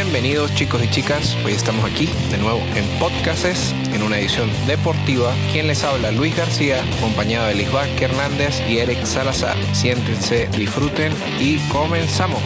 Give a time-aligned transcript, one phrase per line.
[0.00, 5.34] Bienvenidos chicos y chicas, hoy estamos aquí de nuevo en Podcasts, en una edición deportiva.
[5.50, 9.56] Quien les habla, Luis García, acompañado de Lisbeth Hernández y Eric Salazar.
[9.74, 12.40] Siéntense, disfruten y comenzamos.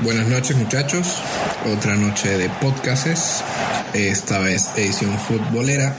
[0.00, 1.22] Buenas noches muchachos,
[1.76, 3.44] otra noche de podcasts,
[3.94, 5.96] esta vez edición futbolera.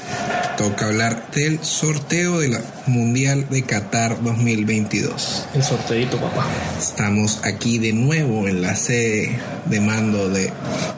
[0.58, 5.46] Toca hablar del sorteo de la Mundial de Qatar 2022.
[5.54, 6.46] El sorteito, papá.
[6.80, 10.52] Estamos aquí de nuevo en la sede de mando de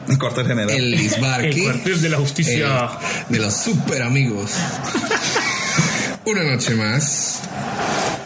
[0.08, 0.70] El cuartel general.
[0.70, 2.88] El Lisbarqui, El cuartel de la justicia.
[3.28, 4.50] el- de los super amigos.
[6.24, 7.40] Una noche más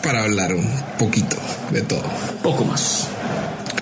[0.04, 1.36] para hablar un poquito
[1.72, 2.04] de todo.
[2.44, 3.08] Poco más.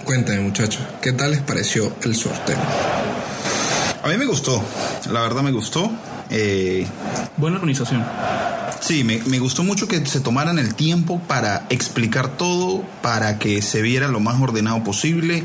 [0.05, 2.57] Cuéntame muchachos, ¿qué tal les pareció el sorteo?
[4.03, 4.63] A mí me gustó,
[5.11, 5.91] la verdad me gustó.
[6.35, 6.87] Eh,
[7.37, 8.05] Buena organización.
[8.81, 13.61] sí, me, me gustó mucho que se tomaran el tiempo para explicar todo, para que
[13.63, 15.45] se viera lo más ordenado posible,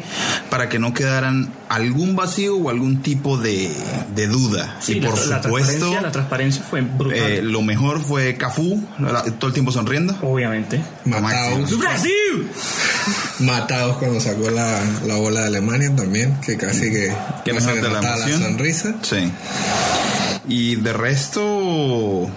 [0.50, 3.70] para que no quedaran algún vacío o algún tipo de,
[4.16, 4.78] de duda.
[4.80, 7.18] Sí, y la, por la supuesto, transparencia, la transparencia fue brutal.
[7.20, 10.18] eh, lo mejor fue Cafú, la- todo el tiempo sonriendo.
[10.22, 10.82] Obviamente.
[11.06, 12.14] Matados, ¡Brasil!
[13.40, 17.14] matados cuando sacó la, la bola de Alemania también, que casi que,
[17.46, 18.96] Que no se le la la, sonrisa.
[19.02, 19.32] Sí.
[20.48, 22.30] Y de resto,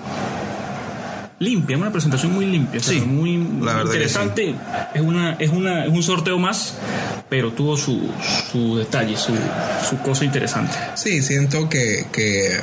[1.41, 2.81] Limpia, una presentación muy limpia.
[2.81, 4.55] o sea, Sí, muy interesante.
[4.93, 6.75] Es, una, es, una, es un sorteo más,
[7.31, 8.11] pero tuvo su,
[8.53, 9.33] su detalle, su,
[9.89, 10.77] su cosa interesante.
[10.97, 12.61] Sí, siento que, que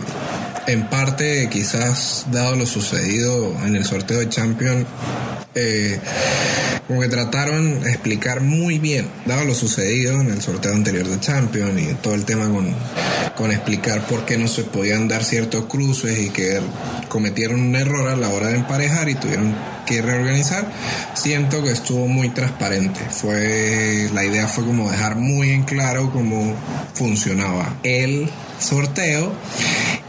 [0.67, 4.85] en parte quizás dado lo sucedido en el sorteo de Champions,
[5.55, 5.99] eh,
[6.87, 11.19] como que trataron de explicar muy bien, dado lo sucedido en el sorteo anterior de
[11.19, 12.75] Champions y todo el tema con,
[13.35, 16.59] con explicar por qué no se podían dar ciertos cruces y que
[17.07, 20.69] cometieron un error a la hora de emparejar y tuvieron que reorganizar,
[21.13, 22.99] siento que estuvo muy transparente.
[23.09, 26.53] Fue la idea fue como dejar muy en claro cómo
[26.93, 28.29] funcionaba el
[28.59, 29.31] sorteo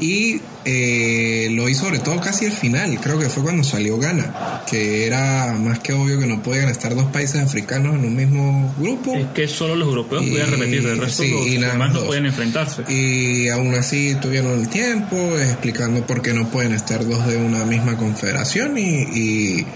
[0.00, 4.62] y eh, lo hizo sobre todo casi al final, creo que fue cuando salió Ghana,
[4.68, 8.74] que era más que obvio que no podían estar dos países africanos en un mismo
[8.78, 9.14] grupo.
[9.14, 11.94] Es que solo los europeos Y- podían repetir, del resto sí, los y demás más
[11.94, 12.82] no pueden enfrentarse.
[12.92, 17.64] Y aún así tuvieron el tiempo explicando por qué no pueden estar dos de una
[17.64, 19.66] misma confederación y, y,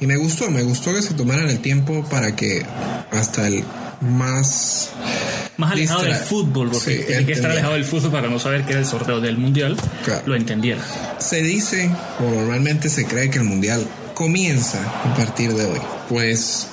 [0.00, 2.64] y me gustó, me gustó que se tomaran el tiempo para que
[3.10, 3.62] hasta el
[4.00, 4.90] más...
[5.56, 8.38] Más alejado del distra- fútbol, porque Sí, tiene que estar alejado del fútbol para no
[8.38, 10.22] saber que era el sorteo del mundial, Claro.
[10.26, 10.80] lo entendiera.
[11.18, 11.90] Se dice,
[12.20, 15.78] o normalmente se cree que el Mundial comienza a partir de hoy.
[16.08, 16.68] Pues,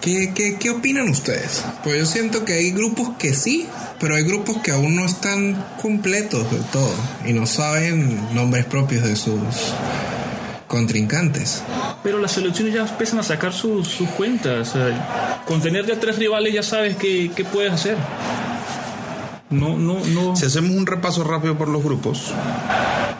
[0.00, 1.62] ¿qué, qué, qué opinan ustedes?
[1.84, 3.66] Pues yo siento que hay grupos que sí,
[4.00, 6.94] pero hay grupos que aún no están completos del todo
[7.26, 9.40] y no saben nombres propios de sus
[10.72, 11.62] contrincantes.
[12.02, 14.70] Pero las selecciones ya empiezan a sacar sus, sus cuentas.
[14.70, 17.98] o sea, con tener ya tres rivales ya sabes qué, qué puedes hacer.
[19.50, 20.34] No, no, no.
[20.34, 22.32] Si hacemos un repaso rápido por los grupos,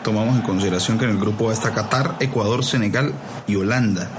[0.03, 3.13] tomamos en consideración que en el grupo A está Qatar, Ecuador, Senegal
[3.45, 4.09] y Holanda.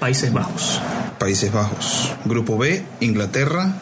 [0.00, 0.80] Países Bajos.
[1.20, 2.10] Países Bajos.
[2.24, 3.72] Grupo B, Inglaterra,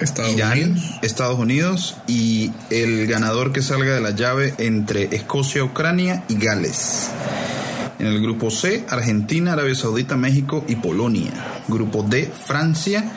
[0.00, 0.98] Estados Irán, Unidos.
[1.02, 7.08] Estados Unidos y el ganador que salga de la llave entre Escocia, Ucrania y Gales.
[8.02, 11.30] En el grupo C, Argentina, Arabia Saudita, México y Polonia.
[11.68, 13.12] Grupo D, Francia.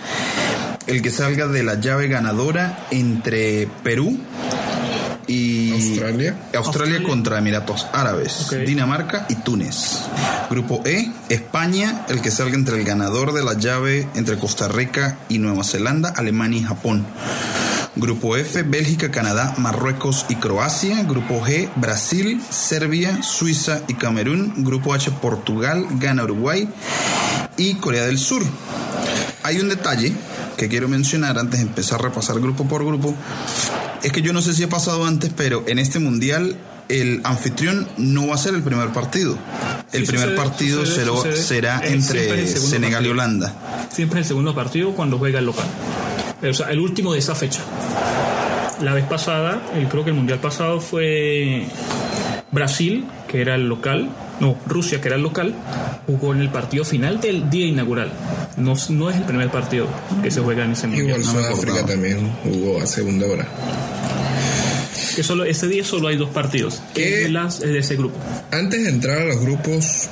[0.86, 4.20] El que salga de la llave ganadora entre Perú
[5.26, 6.38] y Australia.
[6.54, 7.04] Australia Australia.
[7.04, 8.56] contra Emiratos Árabes.
[8.64, 10.02] Dinamarca y Túnez.
[10.52, 15.18] Grupo E, España, el que salga entre el ganador de la llave entre Costa Rica
[15.30, 17.08] y Nueva Zelanda, Alemania y Japón.
[17.96, 21.04] Grupo F, Bélgica, Canadá, Marruecos y Croacia.
[21.04, 24.54] Grupo G, Brasil, Serbia, Suiza y Camerún.
[24.66, 26.68] Grupo H, Portugal, Ghana, Uruguay
[27.58, 28.44] y Corea del Sur.
[29.44, 30.12] Hay un detalle
[30.58, 33.14] que quiero mencionar antes de empezar a repasar grupo por grupo.
[34.04, 36.58] Es que yo no sé si ha pasado antes, pero en este mundial
[36.90, 39.38] el anfitrión no va a ser el primer partido.
[39.92, 41.38] El Sí, primer sucede, partido sucede, será, sucede.
[41.44, 43.10] será Eh, entre Senegal y.
[43.10, 43.54] Holanda.
[43.90, 45.66] Siempre el segundo partido cuando juega el local.
[46.50, 47.62] O sea, el último de esa fecha.
[48.82, 51.64] La vez pasada, el, creo que el mundial pasado fue
[52.52, 54.10] Brasil, que era el local.
[54.42, 55.54] No, Rusia, que era el local,
[56.08, 58.12] jugó en el partido final del día inaugural.
[58.58, 59.88] No, no es el primer partido
[60.22, 61.22] que se juega en ese mundial.
[61.22, 63.48] Igual Sudáfrica también jugó a segunda hora.
[65.16, 66.82] Que solo, ese día solo hay dos partidos.
[66.94, 67.04] ¿Qué?
[67.04, 68.18] Que es de, las- es de ese grupo.
[68.52, 70.10] Antes de entrar a los grupos,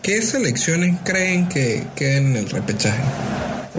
[0.00, 3.02] ¿qué selecciones creen que queden en el repechaje?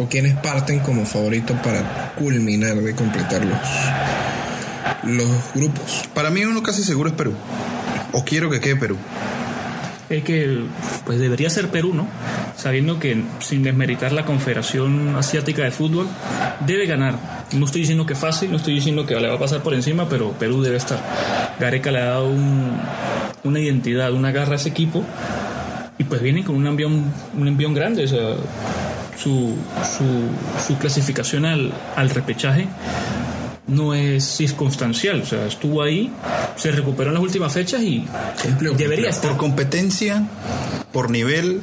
[0.01, 3.59] ¿O quiénes parten como favoritos para culminar de completar los,
[5.15, 6.03] los grupos?
[6.13, 7.33] Para mí uno casi seguro es Perú.
[8.11, 8.97] O quiero que quede Perú.
[10.09, 10.63] es que
[11.05, 12.07] pues debería ser Perú, ¿no?
[12.57, 16.07] Sabiendo que sin desmeritar la Confederación Asiática de Fútbol
[16.65, 17.15] debe ganar.
[17.53, 20.09] No estoy diciendo que fácil, no estoy diciendo que le va a pasar por encima,
[20.09, 20.99] pero Perú debe estar.
[21.59, 22.75] Gareca le ha dado un-
[23.43, 25.03] una identidad, una garra a ese equipo
[25.97, 27.05] y pues vienen con un envión,
[27.37, 28.35] un envión grande, o sea,
[29.21, 29.55] su,
[29.97, 32.67] su, su clasificación al, al repechaje
[33.67, 36.11] no es circunstancial, o sea, estuvo ahí,
[36.57, 38.05] se recuperó en las últimas fechas y
[38.41, 39.09] Cumplió, debería cumplió.
[39.09, 40.23] estar Por competencia,
[40.91, 41.61] por nivel,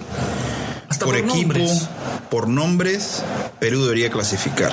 [0.89, 1.89] hasta por, por, equipo, nombres.
[2.31, 3.23] por nombres,
[3.59, 4.73] Perú debería clasificar.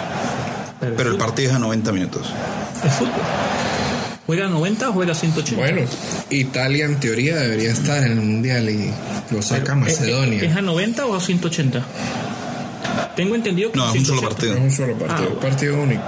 [0.79, 2.27] Pero, Pero el partido es a 90 minutos.
[2.85, 3.11] es fútbol.
[4.27, 5.61] ¿Juega 90 o juega 180?
[5.61, 5.81] Bueno,
[6.29, 8.91] Italia en teoría debería estar en el mundial y
[9.31, 10.41] lo saca ¿Es- Macedonia.
[10.43, 11.83] ¿Es a 90 o a 180?
[13.15, 14.25] Tengo entendido que No, es un solo 180.
[14.25, 14.53] No partido.
[14.55, 16.01] es un solo partido, Ah, un partido único.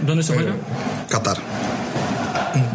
[0.00, 0.54] ¿Dónde se juega?
[1.08, 1.38] Qatar.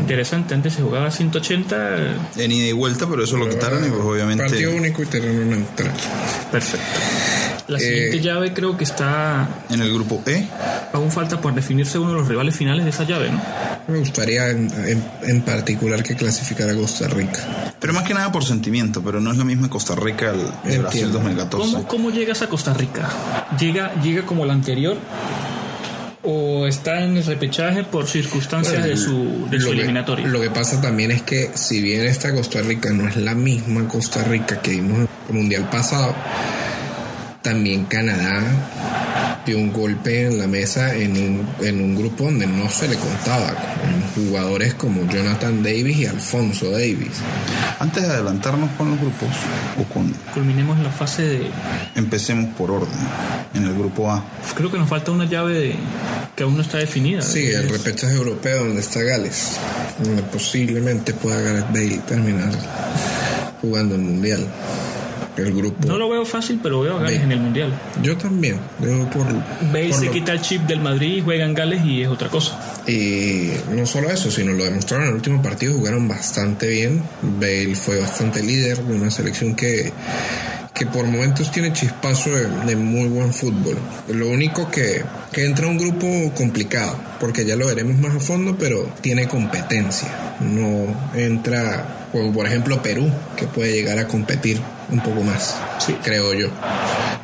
[0.02, 1.76] Interesante, antes se jugaba a 180.
[1.98, 4.44] eh, En ida y vuelta, pero eso lo quitaron y pues obviamente...
[4.44, 5.92] Partido único y terreno neutral.
[6.52, 7.00] Perfecto.
[7.69, 9.48] La Eh, siguiente llave creo que está.
[9.69, 10.45] En el grupo E,
[10.92, 13.39] Aún falta por definirse uno de los rivales finales de esa llave, ¿no?
[13.88, 17.74] Me gustaría en, en- en particular que clasificara Costa Rica.
[17.80, 20.44] pero más que nada por sentimiento, pero no es la misma Costa Rica de
[20.80, 21.13] Brasil Entiendo.
[21.19, 21.71] 2014.
[21.74, 23.07] ¿Cómo, ¿Cómo llegas a Costa Rica?
[23.60, 24.98] ¿Llega, ¿Llega como la anterior?
[26.24, 30.27] ¿O está en el repechaje por circunstancias de su, de su Lo que- eliminatoria?
[30.27, 33.88] lo que pasa también es que si bien esta Costa Rica no es la misma
[33.88, 36.13] Costa Rica que vimos en el Mundial pasado,
[37.41, 38.44] también Canadá
[39.45, 42.95] dio un golpe en la mesa en un, en un grupo donde no se le
[42.95, 47.21] contaba, con jugadores como Jonathan Davis y Alfonso Davis.
[47.80, 49.30] Antes de adelantarnos con los grupos,
[49.80, 50.12] o con...
[50.33, 51.51] Culminemos la fase de.
[51.95, 53.00] Empecemos por orden.
[53.53, 54.24] En el grupo A,
[54.56, 55.75] Creo que nos falta una llave de,
[56.35, 57.21] que aún no está definida.
[57.21, 59.57] Sí, el repechaje europeo donde está Gales,
[60.03, 62.51] donde posiblemente pueda Gareth Bale terminar
[63.62, 64.45] jugando el Mundial.
[65.39, 65.88] El grupo.
[65.88, 67.71] No lo veo fácil, pero veo a Gales en el Mundial.
[68.03, 69.25] Yo también, yo por,
[69.71, 72.07] Bale por se lo- quita el chip del Madrid y juega en Gales y es
[72.09, 72.59] otra cosa.
[72.88, 77.03] Y no solo eso, sino lo demostraron en el último partido, jugaron bastante bien.
[77.21, 79.91] Bale fue bastante líder de una selección que,
[80.74, 83.77] que por momentos tiene chispazo de, de muy buen fútbol.
[84.09, 88.56] Lo único que, que entra un grupo complicado, porque ya lo veremos más a fondo,
[88.57, 90.35] pero tiene competencia.
[90.42, 94.59] No entra, como por ejemplo Perú, que puede llegar a competir
[94.91, 95.95] un poco más, Sí.
[96.03, 96.50] creo yo,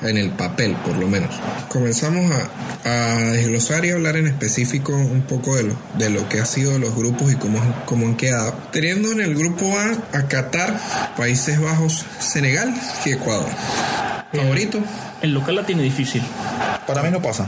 [0.03, 1.33] en el papel por lo menos.
[1.69, 2.50] Comenzamos a,
[2.89, 6.77] a desglosar y hablar en específico un poco de lo, de lo que ha sido
[6.79, 8.53] los grupos y cómo, cómo han quedado.
[8.71, 10.79] Teniendo en el grupo A a Qatar,
[11.17, 12.73] Países Bajos, Senegal
[13.06, 13.50] y Ecuador.
[14.33, 14.79] Favorito,
[15.21, 16.21] El local la tiene difícil.
[16.85, 17.45] para mí no pasa.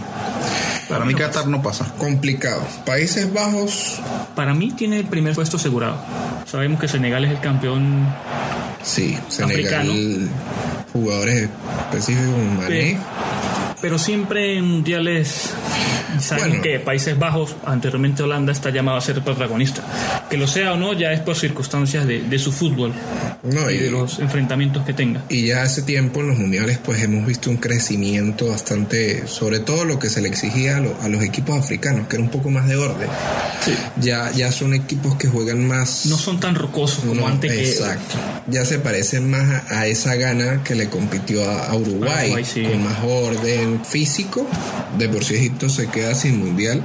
[0.89, 1.85] Para mí Qatar no pasa.
[1.97, 2.61] complicado.
[2.85, 3.99] Países Bajos,
[4.35, 5.97] Para mí tiene el primer puesto asegurado.
[6.45, 8.07] Sabemos que Senegal es el campeón.
[8.83, 10.29] sí, Senegal, Africano.
[10.93, 11.49] jugadores
[11.91, 12.91] específicos, Mané.
[12.91, 12.97] Sí.
[13.79, 15.51] Pero siempre en mundiales
[16.19, 16.63] sabemos Bueno.
[16.63, 19.83] que Países Bajos, anteriormente Holanda, está llamado a ser protagonista.
[20.29, 22.91] Que lo sea o no, ya es por circunstancias de, de su fútbol
[23.43, 25.21] No, y y, de los enfrentamientos que tenga.
[25.29, 29.85] y ya hace tiempo en los mundiales pues hemos visto un crecimiento bastante, sobre todo
[29.85, 32.49] lo que se le exigía a, lo- a los equipos africanos, que era un poco
[32.49, 33.07] más de orden.
[34.01, 36.07] Ya, ya son equipos que juegan más...
[36.07, 37.69] No son tan rocosos como No, antes que.
[37.69, 38.15] exacto.
[38.47, 42.45] Ya se parecen más a, a esa gana que le compitió a, a Uruguay, Uruguay,
[42.45, 42.63] sí.
[42.63, 44.47] con más orden físico.
[44.97, 46.83] De por sí Egipto se queda sin mundial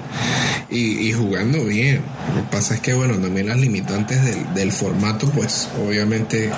[0.71, 2.03] y, jugando bien.
[2.35, 4.21] Lo que pasa es que, bueno, también las limitantes
[4.55, 6.51] del, formato, pues obviamente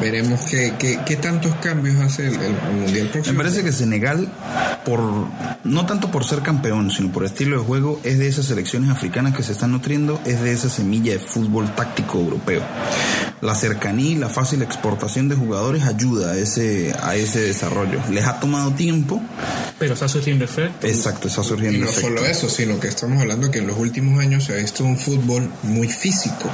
[0.00, 3.36] veremos qué, tantos cambios hace el, el mundial Me próximo.
[3.36, 4.28] parece que Senegal,
[4.84, 5.00] por
[5.64, 9.34] no tanto por ser campeón, sino por estilo de juego, es de esas selecciones africanas
[9.34, 12.62] que se están nutriendo, es de esa semilla de fútbol táctico europeo.
[13.40, 18.00] La cercanía y la fácil exportación de jugadores ayuda a ese, a ese desarrollo.
[18.10, 19.22] Les ha tomado tiempo.
[19.78, 20.86] Pero está surgiendo efecto.
[20.86, 22.08] Exacto, está Y surgiendo no efecto.
[22.08, 24.96] solo eso, sino que estamos hablando que en los últimos años se ha visto un
[24.98, 26.50] fútbol muy físico.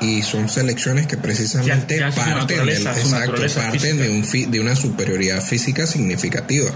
[0.00, 3.94] Y son selecciones que precisamente Ya- ya parten, del- exacto, parten física.
[4.02, 6.68] de, un fi- de una superioridad física significativa.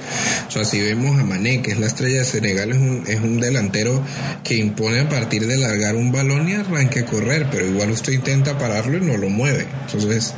[0.46, 3.20] O sea, si vemos a Mané, que es la estrella de Senegal, es un, es
[3.20, 4.00] un delantero
[4.44, 8.12] que impone a partir de largar un balón y arranque a correr, pero igual usted
[8.12, 9.66] intenta pararlo y no lo mueve.
[9.86, 10.32] Entonces,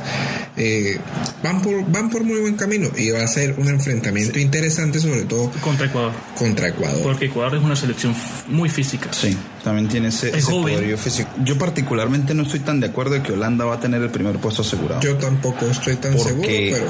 [0.57, 0.97] eh,
[1.43, 5.23] van, por, van por muy buen camino y va a ser un enfrentamiento interesante, sobre
[5.23, 6.11] todo Contra Ecuador.
[6.37, 7.01] contra Ecuador.
[7.03, 8.15] Porque Ecuador es una selección
[8.47, 9.11] muy física.
[9.13, 11.29] Sí, también tiene ese, Es ese poderío físico.
[11.43, 14.37] Yo particularmente no estoy tan de acuerdo de que Holanda va a tener el primer
[14.37, 15.01] puesto asegurado.
[15.01, 16.85] Yo tampoco estoy tan seguro, porque pero,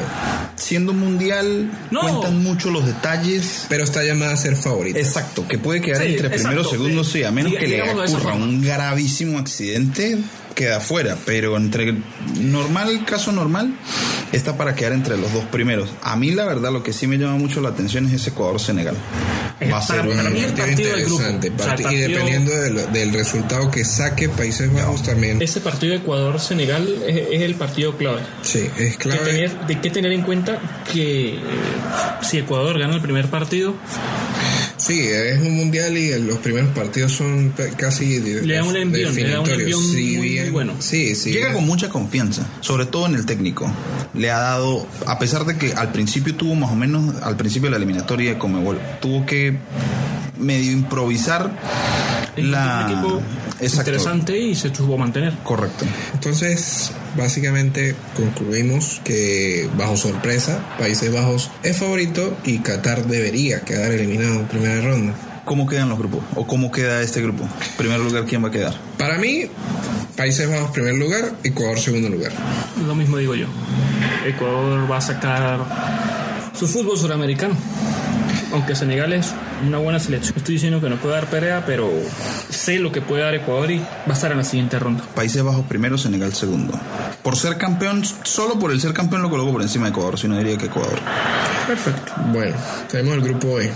[0.56, 2.02] siendo un mundial No.
[2.02, 3.66] cuentan mucho los detalles.
[3.70, 5.00] pero está llamada a ser favorita.
[5.00, 6.44] Exacto, que puede quedar Sí, entre exacto.
[6.48, 10.18] primeros y segundos, sí, a menos Diga- que le ocurra un gravísimo accidente,
[10.56, 11.16] queda fuera.
[11.26, 11.96] Pero entre
[12.40, 13.74] normal, caso normal,
[14.32, 15.90] está para quedar entre los dos primeros.
[16.02, 18.96] A mí la verdad lo que sí me llama mucho la atención es ese Ecuador-Senegal.
[19.72, 21.24] Va a ser un- partido partido del grupo.
[21.24, 21.52] interesante.
[21.58, 25.42] O sea, Y dependiendo del, del resultado que saque Países Bajos también.
[25.42, 28.22] Ese partido de Ecuador-Senegal es, es el partido clave.
[28.42, 29.20] Sí, es Que clave.
[29.26, 30.60] tener, de que tener en cuenta
[30.94, 31.40] que eh,
[32.22, 33.76] si Ecuador gana el primer partido,
[34.80, 39.14] Sí, es un mundial y los primeros partidos son casi de- Le da un envión,
[39.14, 40.74] le da un envión Sí, muy, bueno.
[40.80, 41.32] Sí, sí.
[41.32, 43.72] Llega con mucha confianza, sobre todo en el técnico.
[44.14, 47.68] Le ha dado, a pesar de que al principio tuvo más o menos, al principio
[47.68, 49.58] de la eliminatoria de Comebol, tuvo que
[50.40, 51.52] medio improvisar
[52.38, 52.86] la...
[52.88, 53.22] un equipo
[53.60, 53.90] Exacto.
[53.92, 55.34] interesante y se supo mantener.
[55.44, 55.86] Correcto.
[56.14, 64.40] Entonces, básicamente concluimos que bajo sorpresa, Países Bajos es favorito y Qatar debería quedar eliminado
[64.40, 65.14] en primera ronda.
[65.46, 66.24] ¿Cómo quedan los grupos?
[66.36, 67.48] ¿O cómo queda este grupo?
[67.78, 68.76] Primer lugar, ¿quién va a quedar?
[68.98, 69.50] Para mí,
[70.16, 72.32] Países Bajos primer lugar, Ecuador segundo lugar.
[72.86, 73.48] Lo mismo digo yo.
[74.26, 75.60] Ecuador va a sacar
[76.54, 77.56] su fútbol suramericano.
[78.52, 79.34] Aunque Senegal es
[79.66, 80.34] una buena selección.
[80.38, 81.90] Estoy diciendo que no puede dar pelea, pero
[82.50, 85.04] sé lo que puede dar Ecuador y va a estar en la siguiente ronda.
[85.16, 86.80] Países Bajos primero, Senegal segundo.
[87.22, 90.28] Por ser campeón, solo por el ser campeón lo coloco por encima de Ecuador, si
[90.28, 91.00] no diría que Ecuador.
[91.68, 92.14] Perfecto.
[92.32, 92.56] Bueno,
[92.90, 93.72] tenemos el grupo E.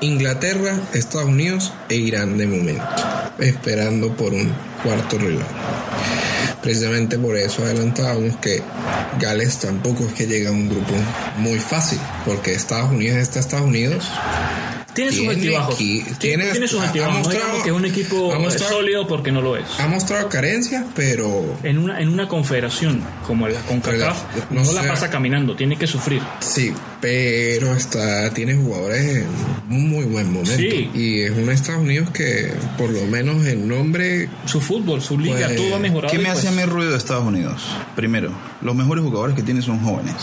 [0.00, 2.84] Inglaterra, Estados Unidos e Irán de momento,
[3.38, 4.52] esperando por un
[4.82, 5.46] cuarto rival.
[6.68, 8.62] Precisamente por eso adelantábamos que
[9.18, 10.92] Gales tampoco es que llega a un grupo
[11.38, 14.04] muy fácil, porque Estados Unidos está Estados Unidos.
[14.98, 15.76] Tiene sus Tiene altibajos.
[15.76, 17.14] Tiene, tiene- sus ha- ha altibajos.
[17.14, 19.64] No mostrado- digamos que es un equipo ha mostrado- sólido porque no lo es.
[19.78, 24.82] Ha mostrado carencias, pero En una, en una confederación como la CONCACAF, no, no la
[24.82, 24.88] sé.
[24.88, 26.20] pasa caminando, tiene que sufrir.
[26.40, 29.26] sí, pero está tiene jugadores en
[29.70, 30.56] un muy buen momento.
[30.56, 30.90] Sí.
[30.94, 35.46] Y es un Estados Unidos que, por lo menos el nombre, Su fútbol, su liga,
[35.46, 36.10] Pues, todo ha mejorado.
[36.10, 37.62] ¿Qué me pues, hace a mí ruido de Estados Unidos?
[37.94, 40.14] Primero, los mejores jugadores que tiene son jóvenes.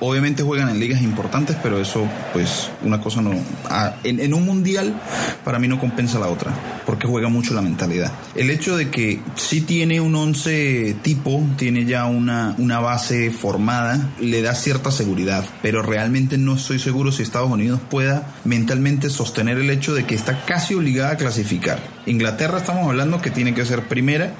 [0.00, 3.32] Obviamente juegan en ligas importantes, pero eso, pues, una cosa no.
[3.70, 5.00] ah, en, un mundial,
[5.44, 6.52] para mí no compensa la otra,
[6.84, 8.12] porque juega mucho la mentalidad.
[8.34, 14.10] El hecho de que sí tiene un 11 tipo, tiene ya una, una base formada,
[14.20, 19.58] le da cierta seguridad, pero realmente no estoy seguro si Estados Unidos pueda mentalmente sostener
[19.58, 21.80] el hecho de que está casi obligada a clasificar.
[22.04, 24.34] Inglaterra, estamos hablando que tiene que ser primera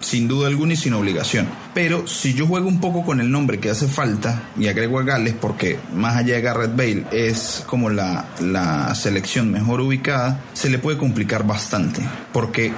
[0.00, 1.48] sin duda alguna y sin obligación.
[1.74, 5.04] Pero si yo juego un poco con el nombre que hace falta y agrego a
[5.04, 10.70] Gales, porque más allá de Garrett Bale es como la, la selección mejor ubicada, se
[10.70, 12.02] le puede complicar bastante.
[12.32, 12.72] Porque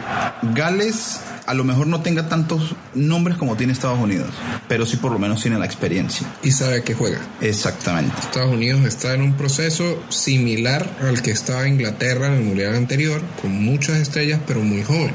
[0.54, 4.28] Gales a lo mejor no tenga tantos nombres como tiene Estados Unidos,
[4.68, 6.26] pero sí por lo menos tiene la experiencia.
[6.42, 7.18] y sabe que juega.
[7.40, 8.14] Exactamente.
[8.20, 13.22] Estados Unidos está en un proceso similar al que estaba Inglaterra en el mundial anterior,
[13.40, 15.14] con muchas estrellas pero muy jóvenes.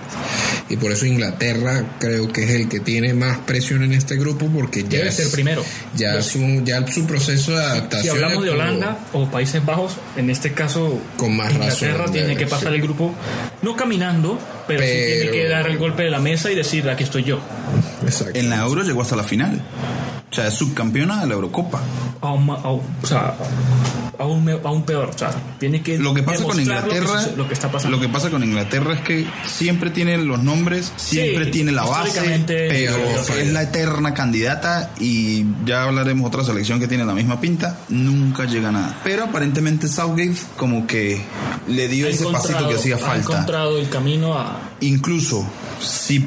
[0.69, 4.47] Y por eso Inglaterra creo que es el que tiene más presión en este grupo
[4.47, 5.63] porque ya Debe es- ser primero.
[5.95, 9.63] Ya Pues, su, ya su proceso de Si adaptación hablamos de como- Holanda o Países
[9.65, 13.13] Bajos, en este caso Con más Inglaterra razón, tiene debe que pasar el grupo,
[13.61, 16.89] no caminando, pero, sí Pero- tiene que dar el golpe de la mesa y decir,
[16.89, 17.39] aquí estoy yo.
[18.03, 18.37] Exacto.
[18.37, 19.61] En la Euro llegó hasta la final.
[20.31, 21.81] O sea, es subcampeona de la Eurocopa.
[22.21, 23.35] Aún, ma- aún- o sea,
[24.19, 25.11] aún, me- aún peor.
[25.13, 27.71] O sea, tiene que Lo que pasa con demostrar lo que Inglaterra, lo que, está
[27.71, 27.97] pasando.
[27.97, 31.83] lo que pasa con Inglaterra es que siempre tiene los nombres, siempre Sí, tiene la
[31.83, 32.95] base, pero
[33.37, 38.45] es la eterna candidata y ya hablaremos otra selección que tiene la misma pinta, nunca
[38.45, 38.99] llega a nada.
[39.03, 41.21] Pero aparentemente Southgate como que
[41.67, 43.31] le dio Ha ese pasito que hacía Ha falta.
[43.33, 44.59] encontrado el camino a...
[44.81, 45.45] Incluso
[45.79, 46.25] si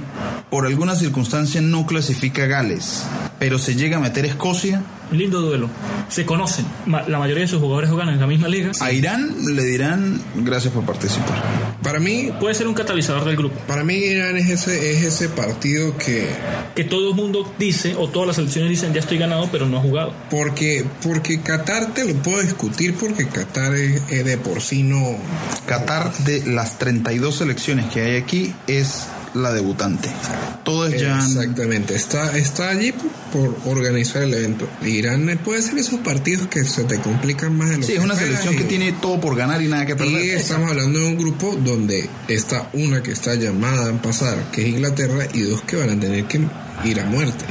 [0.51, 3.05] por alguna circunstancia no clasifica Gales,
[3.39, 5.69] pero se llega a meter Escocia, Un lindo duelo.
[6.09, 6.65] Se conocen.
[6.87, 8.73] La mayoría de sus jugadores juegan en la misma liga.
[8.81, 11.43] a Irán le dirán gracias por participar.
[11.83, 13.59] Para mí, Puede ser un catalizador del grupo.
[13.67, 16.29] para mí Irán es ese, es ese partido que
[16.75, 19.79] Que todo el mundo dice, o todas las selecciones dicen, ya estoy ganado, pero no
[19.79, 20.13] ha jugado.
[20.31, 25.17] porque porque Qatar te lo puedo discutir porque Qatar es, es de por sí no
[25.67, 29.07] Qatar de las 32 selecciones que hay aquí es
[29.37, 30.09] la debutante.
[30.65, 32.93] Todas ya Exactamente, está, está allí
[33.33, 34.69] por organizar el evento.
[34.85, 38.05] Irán puede ser esos partidos que se te complican más de lo Sí, que es
[38.05, 40.37] una selección y- que tiene todo por ganar y nada que Y perder.
[40.37, 44.69] estamos hablando de un grupo donde está una que está llamada a pasar, que es
[44.69, 46.41] Inglaterra, y dos que van a tener que
[46.85, 47.45] ir a muerte.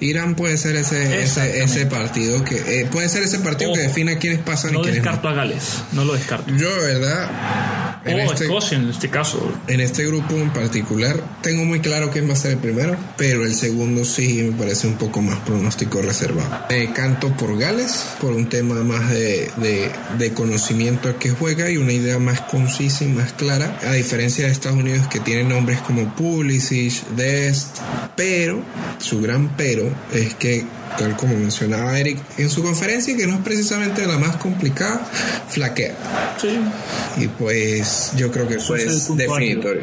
[0.00, 4.40] Irán puede ser ese, ese, partido que eh, puede ser ese partido que defina quiénes
[4.40, 5.62] pasan No y quiénes descarto a Gales.
[5.92, 6.50] No lo descarto.
[6.50, 6.58] no.
[6.58, 9.52] Yo, de verdad, En o este- Escocia en este caso.
[9.68, 13.44] En este grupo en particular, tengo muy claro quién va a ser el primero, pero
[13.44, 16.66] el segundo sí me parece un poco más pronóstico reservado.
[16.70, 21.70] Me canto por Gales, por un tema más de, de, de conocimiento a qué juega
[21.70, 25.44] y una idea más concisa y más clara, a diferencia de Estados Unidos que tiene
[25.44, 27.78] nombres como Pulisic, Dest,
[28.16, 28.62] pero
[28.98, 30.64] su gran pero es que
[30.98, 35.04] tal como mencionaba Eric en su conferencia, que no es precisamente la más complicada,
[35.48, 35.94] flaquea.
[36.40, 36.58] Sí.
[37.18, 39.82] Y pues yo creo que eso es definitorio.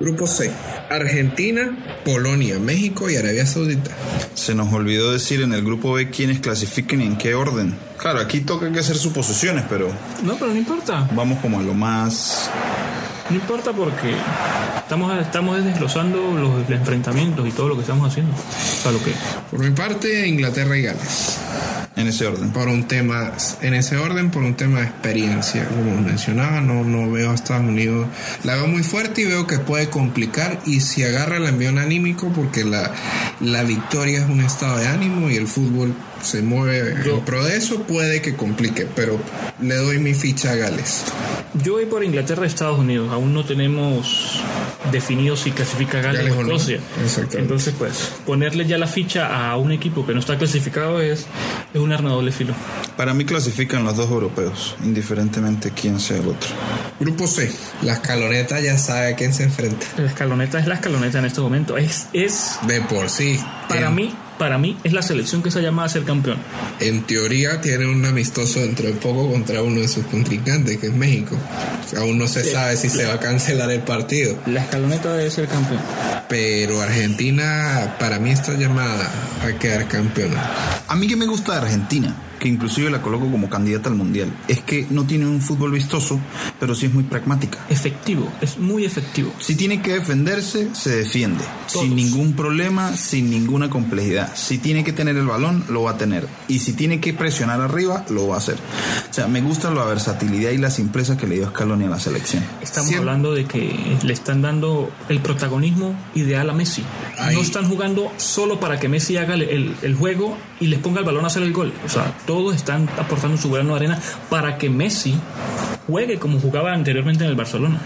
[0.00, 0.50] Grupo C.
[0.90, 3.90] Argentina, Polonia, México y Arabia Saudita.
[4.34, 7.74] Se nos olvidó decir en el grupo B quiénes clasifiquen y en qué orden.
[7.96, 9.90] Claro, aquí toca que hacer suposiciones, pero
[10.22, 11.08] No, pero no importa.
[11.14, 12.50] vamos como a lo más...
[13.30, 14.14] No importa porque
[14.84, 18.32] estamos, estamos desglosando los enfrentamientos y todo lo que estamos haciendo.
[18.86, 19.12] O lo que.
[19.50, 21.38] Por mi parte, Inglaterra y Gales.
[21.96, 22.50] En ese orden.
[22.50, 23.32] Por un tema,
[23.62, 25.68] en ese orden, por un tema de experiencia.
[25.68, 28.06] Como mencionaba, no, no veo a Estados Unidos.
[28.42, 30.60] La veo muy fuerte y veo que puede complicar.
[30.66, 32.92] Y si agarra el envión anímico, porque la,
[33.40, 37.44] la victoria es un estado de ánimo y el fútbol se mueve Yo- en pro
[37.44, 38.86] de eso, puede que complique.
[38.96, 39.20] Pero
[39.60, 41.04] le doy mi ficha a Gales.
[41.62, 43.12] Yo voy por Inglaterra y Estados Unidos.
[43.12, 44.42] Aún no tenemos
[44.90, 46.52] definido si clasifica Gales Gales o o no.
[46.56, 46.80] Escocia.
[47.04, 47.38] Exactamente.
[47.38, 51.26] Entonces, pues, ponerle ya la ficha a un equipo que no está clasificado es,
[51.72, 52.54] es un arma de doble filo.
[52.96, 56.50] Para mí clasifican los dos europeos, indiferentemente quién sea el otro.
[57.00, 57.50] Grupo C.
[57.82, 59.86] La escaloneta ya sabe a quién se enfrenta.
[59.96, 61.76] La escaloneta es la escaloneta en este momento.
[61.76, 63.38] Es, es De por sí.
[63.68, 66.38] para en, mí, para mí, es la selección que se llama a ser campeón.
[66.80, 70.94] En teoría tiene un amistoso dentro de poco contra uno de sus contrincantes, que es
[70.94, 71.36] México.
[71.98, 74.38] Aún no se sabe si se va a cancelar el partido.
[74.46, 75.80] La escaloneta debe ser campeón.
[76.28, 79.10] Pero Argentina para mí está llamada
[79.42, 80.42] a quedar campeona.
[80.94, 84.30] A mí que me gusta de Argentina, que inclusive la coloco como candidata al Mundial,
[84.48, 86.20] es que no tiene un fútbol vistoso,
[86.60, 87.58] pero sí es muy pragmática.
[87.70, 89.32] Efectivo, es muy efectivo.
[89.38, 91.42] Si tiene que defenderse, se defiende.
[91.72, 91.86] Todos.
[91.86, 94.30] Sin ningún problema, sin ninguna complejidad.
[94.36, 96.28] Si tiene que tener el balón, lo va a tener.
[96.46, 98.56] Y si tiene que presionar arriba, lo va a hacer.
[99.10, 101.98] O sea, me gusta la versatilidad y la simpleza que le dio Scaloni a la
[101.98, 102.44] selección.
[102.60, 106.82] Estamos Siempre- hablando de que le están dando el protagonismo ideal a Messi.
[107.18, 107.36] Ahí.
[107.36, 111.00] No están jugando solo para que Messi haga el, el- el juego y les ponga
[111.00, 111.72] el balón a hacer el gol.
[111.86, 115.14] O sea, todos están aportando su grano de arena para que Messi
[115.86, 117.80] juegue como jugaba anteriormente en el Barcelona.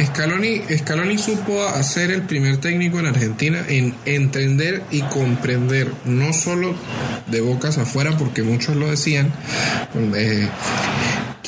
[0.00, 6.76] Scaloni, Scaloni supo hacer el primer técnico en Argentina en entender y comprender, no solo
[7.26, 9.32] de bocas afuera, porque muchos lo decían,
[10.14, 10.48] eh,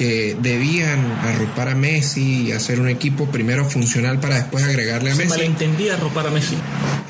[0.00, 5.14] que debían arropar a Messi y hacer un equipo primero funcional para después agregarle a
[5.14, 5.28] Se Messi.
[5.28, 6.56] malentendía ropar a Messi.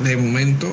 [0.00, 0.72] De momento,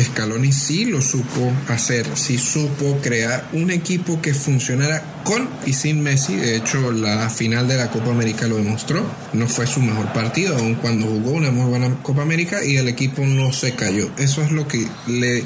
[0.00, 6.00] Scaloni sí lo supo hacer, sí supo crear un equipo que funcionara con y sin
[6.00, 6.36] Messi.
[6.36, 9.04] De hecho, la final de la Copa América lo demostró.
[9.32, 12.86] No fue su mejor partido, aun cuando jugó una muy buena Copa América y el
[12.86, 14.10] equipo no se cayó.
[14.16, 15.42] Eso es lo que le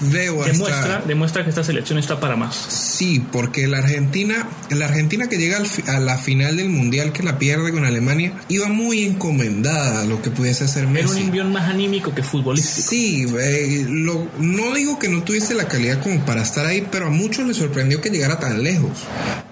[0.00, 1.02] veo a Demuestra, esta...
[1.06, 2.54] demuestra que esta selección está para más.
[2.68, 7.22] Sí, porque la Argentina, la Argentina que llega fi- a la final del Mundial que
[7.22, 11.06] la pierde con Alemania, iba muy encomendada a lo que pudiese hacer Messi.
[11.08, 12.88] Era un envión más anímico que futbolístico.
[12.90, 17.06] Sí, eh, lo- no digo que no tuviese la calidad como para estar ahí, pero
[17.06, 18.90] a muchos les sorprendió que llegara tan lejos,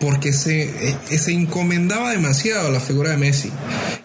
[0.01, 3.51] porque se, eh, se encomendaba demasiado la figura de Messi.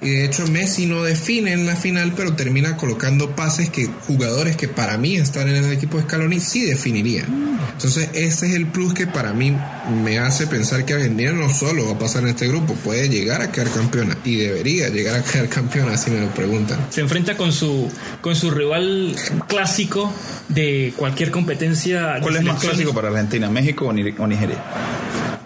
[0.02, 4.56] Y de hecho Messi no define en la final, pero termina colocando pases que jugadores
[4.56, 7.59] que para mí están en el equipo de Scaloni sí definirían.
[7.74, 9.56] Entonces ese es el plus que para mí
[10.04, 13.42] me hace pensar que Argentina no solo va a pasar en este grupo, puede llegar
[13.42, 16.78] a quedar campeona y debería llegar a quedar campeona si me lo preguntan.
[16.90, 17.90] se enfrenta con su
[18.22, 19.16] con su rival
[19.48, 20.14] clásico
[20.50, 22.18] de cualquier competencia.
[22.22, 24.58] ¿Cuál es más clásico para Argentina, México o Ni- o Nigeria?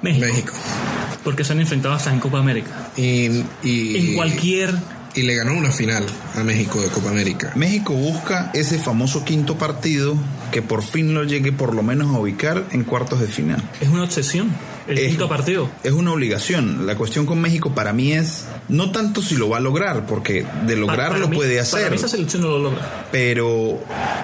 [0.02, 0.54] México, México.
[1.24, 2.90] Porque se han enfrentado hasta en Copa América.
[2.98, 3.30] Y,
[3.64, 4.74] y- En cualquier
[5.16, 7.52] y le ganó una final a México de Copa América.
[7.56, 10.16] México busca ese famoso quinto partido
[10.52, 13.62] que por fin lo llegue por lo menos a ubicar en cuartos de final.
[13.82, 14.52] es una obsesión.
[14.86, 15.70] El Es- quinto partido.
[15.84, 16.86] Es una obligación.
[16.86, 20.46] La cuestión con México para mí es no tanto si lo va a lograr, porque
[20.68, 23.08] de lograrlo Para mí- puede Para hacer, mí esa selección no lo logra.
[23.10, 23.80] pero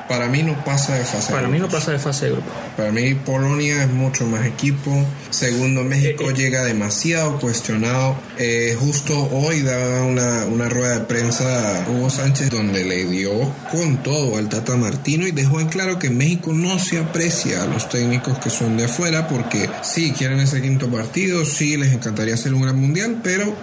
[0.10, 1.32] Para mí no pasa de fase.
[1.32, 2.48] Para de mí no pasa de fase de grupo.
[2.76, 5.06] Para mí Polonia es mucho más equipo.
[5.30, 6.34] Segundo, México Eh, eh.
[6.36, 8.18] llega demasiado cuestionado.
[8.38, 13.32] Eh, justo hoy daba una, una rueda de prensa Hugo Sánchez donde le dio
[13.72, 17.68] con todo al Tata Martino y dejó en claro que México no se aprecia a
[17.68, 22.34] los técnicos que son de afuera porque sí quieren ese quinto partido, sí les encantaría
[22.34, 23.56] hacer un gran mundial, pero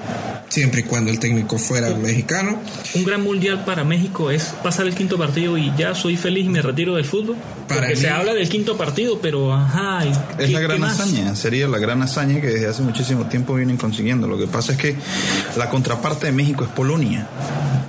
[0.49, 2.61] siempre y cuando el técnico fuera mexicano.
[2.95, 6.49] Un gran mundial para México es pasar el quinto partido y ya soy feliz y
[6.49, 7.37] me retiro del fútbol.
[7.67, 10.05] Para Porque mí- se habla del quinto partido, pero ajá.
[10.07, 13.77] ¿y Es la gran hazaña, sería la gran hazaña que desde hace muchísimo tiempo vienen
[13.77, 14.27] consiguiendo.
[14.29, 14.97] Lo que pasa es que
[15.57, 17.27] la contraparte de México es Polonia.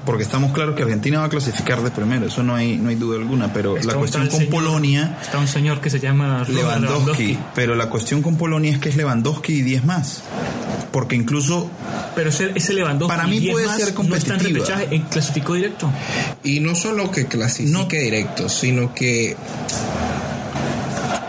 [0.06, 2.96] Porque estamos claros que Argentina va a clasificar de primero, eso no hay, no hay
[2.96, 6.46] duda alguna, pero Está la cuestión con señor- Polonia, Está un señor que se llama
[6.48, 10.24] Lewandowski, pero la cuestión con Polonia es que es Lewandowski y 10 más.
[10.94, 11.70] Porque incluso
[12.16, 14.66] Pero ese, ese Lewandowski Para mí puede más ser No está en competitiva.
[14.66, 15.92] repechaje, en- clasificó directo.
[16.42, 17.86] Y no solo que clasifique No.
[17.86, 19.36] directo, sino que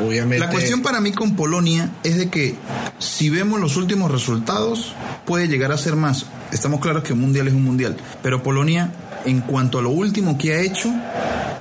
[0.00, 2.54] obviamente La cuestión para mí con Polonia es de que
[2.98, 6.26] si vemos los últimos resultados, puede llegar a ser más.
[6.52, 8.92] Estamos claros que un mundial es un mundial, pero Polonia,
[9.24, 10.90] en cuanto a lo último que ha hecho,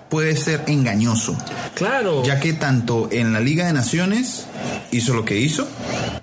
[0.10, 1.38] puede ser engañoso,
[1.76, 2.24] Claro.
[2.24, 4.48] ya que tanto en la Liga de Naciones
[4.92, 5.68] hizo lo que hizo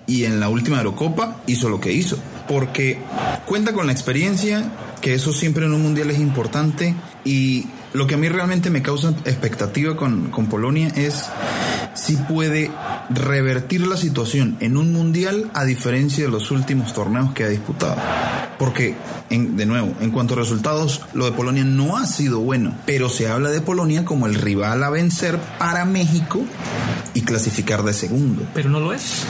[0.07, 2.97] y en la última Eurocopa hizo lo que hizo, porque
[3.45, 8.15] cuenta con la experiencia, que eso siempre en un mundial es importante y lo que
[8.15, 11.25] a mí realmente me causa expectativa con, con Polonia es
[11.95, 12.69] si puede
[13.09, 17.95] revertir la situación en un mundial a diferencia de los últimos torneos que ha disputado.
[18.59, 18.95] Porque,
[19.29, 23.09] en- de nuevo, en cuanto a resultados, lo de Polonia no ha sido bueno, pero
[23.09, 26.41] se habla de Polonia como el rival a vencer para México
[27.13, 28.43] y clasificar de segundo.
[28.53, 29.23] Pero no lo es.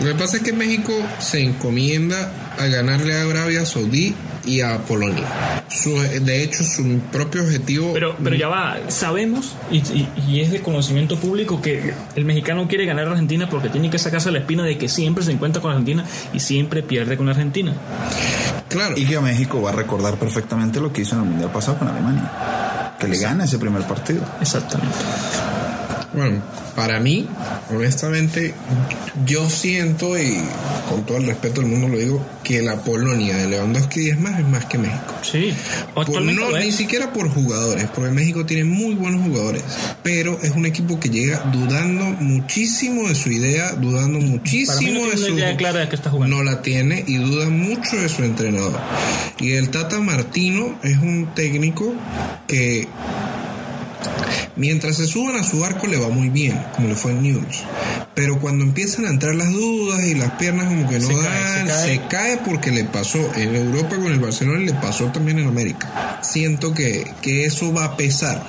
[0.00, 4.78] Lo que pasa es que México se encomienda a ganarle a Arabia Saudí y a
[4.78, 5.24] Polonia.
[5.68, 7.92] Su- de hecho, su propio objetivo.
[7.92, 12.66] Pero, pero ya va, sabemos y, y- y es de conocimiento público que el mexicano
[12.68, 15.60] quiere ganar a Argentina porque tiene que sacarse la espina de que siempre se encuentra
[15.60, 17.74] con Argentina y siempre pierde con Argentina.
[18.68, 18.96] claro.
[18.96, 21.88] Y que México va a recordar perfectamente lo que hizo en el mundial pasado con
[21.88, 22.94] Alemania.
[23.00, 24.22] Que le gana ese primer partido.
[24.40, 24.96] Exactamente.
[26.14, 26.42] Bueno,
[26.78, 27.26] para mí,
[27.70, 28.54] honestamente,
[29.26, 30.38] yo siento, y
[30.88, 34.38] con todo el respeto del mundo lo digo, que la Polonia de Lewandowski es más,
[34.38, 35.12] es más que México.
[35.22, 35.52] Sí.
[35.92, 39.64] Por- no, ni siquiera por jugadores, porque México tiene muy buenos jugadores,
[40.04, 45.00] pero es un equipo que llega dudando muchísimo de su idea, dudando Para mí muchísimo
[45.00, 45.32] no de tiene su...
[45.32, 46.36] una idea clara de qué está jugando.
[46.36, 48.78] No la tiene y duda mucho de su entrenador.
[49.40, 51.92] Y el Tata Martino es un técnico
[52.46, 52.86] que
[54.58, 57.64] mientras se suban a su barco le va muy bien, como le fue en News.
[58.14, 61.22] Pero cuando empiezan a entrar las dudas y las piernas como que no Se dan,
[61.24, 62.08] cae, se se, cae.
[62.08, 62.36] cae.
[62.38, 66.18] porque le pasó en Europa con el Barcelona y le pasó también en América.
[66.22, 68.44] Siento que, que eso va a pesar.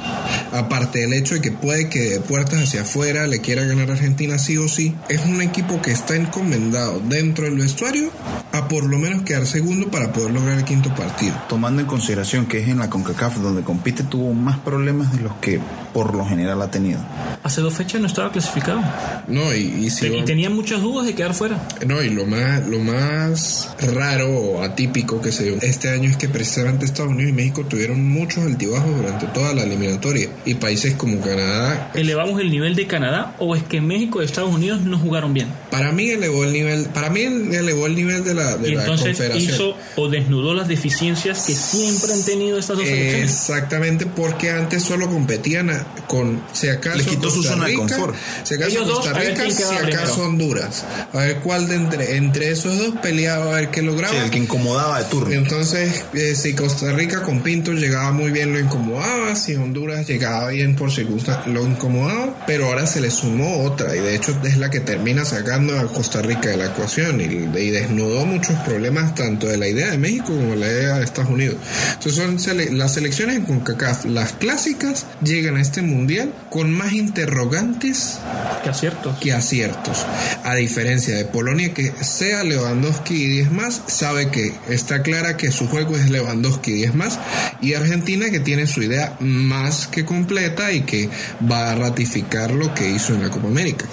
[0.51, 3.93] Aparte del hecho de que puede que de puertas hacia afuera le quiera ganar a
[3.93, 8.11] Argentina sí o sí, es un equipo que está encomendado dentro del vestuario
[8.51, 11.35] a por lo menos quedar segundo para poder lograr el quinto partido.
[11.47, 15.35] Tomando en consideración que es en la CONCACAF donde compite, tuvo más problemas de los
[15.35, 15.59] que
[15.99, 16.97] por lo general ha tenido.
[17.43, 18.79] Hace dos fechas no estaba clasificado.
[19.27, 21.59] No, y, y si y va- tenía muchas dudas de quedar fuera.
[21.85, 26.15] No, y lo más, lo más raro o atípico que se dio este año es
[26.15, 30.29] que precisamente Estados Unidos y México tuvieron muchos altibajos durante toda la eliminatoria.
[30.45, 34.53] Y países como Canadá, ¿Elevamos el nivel de Canadá o es que México y Estados
[34.55, 35.49] Unidos no jugaron bien?
[35.69, 38.81] para mí elevó el nivel, para mí elevó el nivel de la, de Y la
[38.83, 39.53] entonces confederación.
[39.53, 43.29] hizo o desnudó las deficiencias que siempre han tenido estas dos selecciones.
[43.31, 47.71] Exactamente, porque antes solo competían a- con, si acaso, Les quitó su Costa zona de
[47.71, 48.15] Rica, confort.
[48.43, 50.23] si acaso Ellos dos, Costa ver Rica, si acaso primero.
[50.23, 50.85] Honduras.
[51.13, 54.13] A ver cuál de entre, entre esos dos peleaba, a ver qué lograba.
[54.13, 55.33] Sí, el que incomodaba de turno.
[55.33, 59.35] Entonces, eh, si Costa Rica con Pinto llegaba muy bien, lo incomodaba.
[59.35, 62.43] Si Honduras llegaba bien por circunstancias, lo incomodaba.
[62.47, 65.85] Pero ahora se le sumó otra, y de hecho es la que termina sacando a
[65.93, 67.25] Costa Rica de la ecuación y,
[67.59, 71.03] y desnudó muchos problemas tanto de la idea de México como de la idea de
[71.05, 71.57] Estados Unidos.
[71.93, 76.93] Entonces, son sele- las selecciones en CONCACAF, las clásicas, llegan a este mundial con más
[76.93, 78.19] interrogantes
[78.63, 79.17] Que aciertos.
[79.19, 80.05] que aciertos.
[80.43, 85.51] A diferencia de Polonia, que sea Lewandowski y 10 más, sabe que está clara que
[85.51, 87.19] su juego es Lewandowski y 10 más.
[87.61, 91.09] Y Argentina, que tiene su idea más que completa y que
[91.49, 93.85] va a ratificar lo que hizo en la Copa América.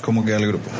[0.00, 0.70] ¿Cómo queda el grupo?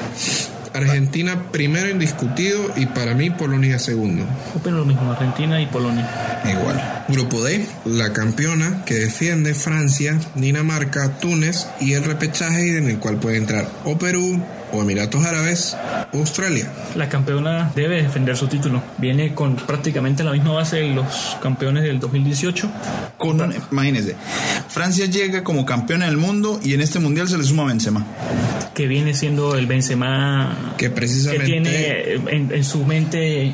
[0.74, 4.24] Argentina primero indiscutido y para mí Polonia segundo.
[4.54, 6.40] Opino lo mismo, Argentina y Polonia.
[6.44, 7.04] Igual.
[7.08, 13.16] Grupo D, la campeona que defiende Francia, Dinamarca, Túnez y el repechaje en el cual
[13.16, 15.76] puede entrar o Perú o Emiratos Árabes
[16.12, 16.70] o Australia.
[16.96, 18.82] La campeona debe defender su título.
[18.98, 22.70] Viene con prácticamente la misma base de los campeones del 2018.
[23.18, 24.16] Con, imagínense,
[24.68, 28.04] Francia llega como campeona del mundo y en este mundial se le suma Benzema.
[28.74, 31.46] que viene siendo el Benzema Que que precisamente...
[31.46, 33.52] tiene en, en su mente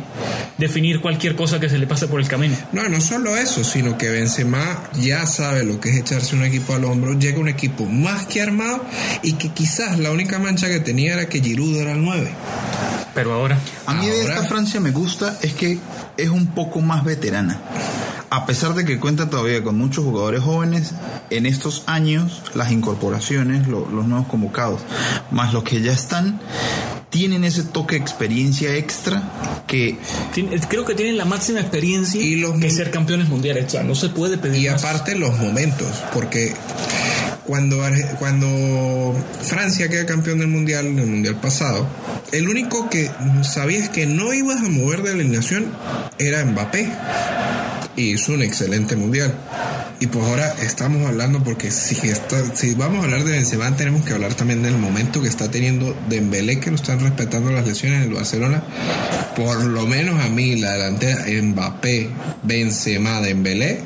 [0.59, 2.57] definir cualquier cosa que se le pase por el camino.
[2.73, 6.75] No, no solo eso, sino que Benzema ya sabe lo que es echarse un equipo
[6.75, 8.85] al hombro, llega un equipo más que armado
[9.23, 12.31] y que quizás la única mancha que tenía era que Giroud era el 9.
[13.15, 15.79] Pero ahora, A mí de esta Francia me gusta es que
[16.17, 17.61] es un poco más veterana.
[18.31, 20.93] A pesar de que cuenta todavía con muchos jugadores jóvenes,
[21.31, 24.83] en estos años las incorporaciones, lo- los nuevos convocados,
[25.31, 26.39] más los que ya están,
[27.11, 29.23] tienen ese toque de experiencia extra
[29.67, 29.99] que
[30.35, 33.65] Tiene- creo que tienen la máxima experiencia Y los que ser campeones mundiales.
[33.67, 34.85] O sea, no se puede pedir Y más.
[34.85, 36.55] aparte los momentos, porque
[37.49, 37.83] cuando,
[38.19, 41.89] cuando Francia queda campeón del mundial, en el mundial pasado,
[42.31, 43.11] el único que
[43.43, 45.73] sabías que no ibas a mover de alineación
[46.19, 46.93] era Mbappé.
[47.97, 49.35] Y hizo un excelente mundial.
[50.01, 54.05] Y pues ahora estamos hablando porque si, está- si vamos a hablar de Benzema tenemos
[54.05, 58.05] que hablar también del momento que está teniendo Dembélé que lo están respetando las lesiones
[58.05, 58.63] en el Barcelona.
[59.35, 62.11] Por lo menos a mí la delantera Mbappé,
[62.45, 63.81] Benzema, Dembélé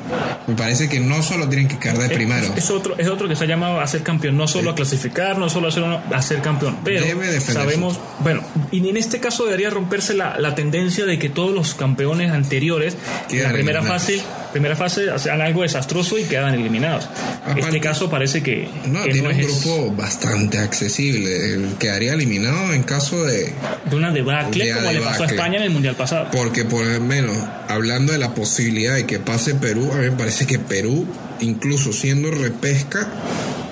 [0.45, 2.45] me parece que no solo tienen que quedar de primero.
[2.55, 4.75] Es, es otro, es otro que se ha llamado a ser campeón, no solo a
[4.75, 8.97] clasificar, no solo a ser, uno- a ser campeón, pero Debe sabemos, bueno, y en
[8.97, 12.95] este caso debería romperse la, la tendencia de que todos los campeones anteriores
[13.31, 14.03] en la primera eliminados.
[14.03, 14.21] fase,
[14.53, 17.09] primera fase hacían algo desastroso y quedaban eliminados.
[17.43, 21.59] Aparte- este caso parece que No, que tiene un es grupo bastante accesible.
[21.79, 23.51] Quedaría eliminado en caso de.
[23.89, 25.25] de una debacle de como le pasó a.
[25.25, 26.27] España en el mundial pasado.
[26.31, 27.35] Porque por lo menos,
[27.67, 31.05] hablando de la posibilidad de que pase Perú, a mí me parece que Perú,
[31.41, 33.07] incluso siendo repesca,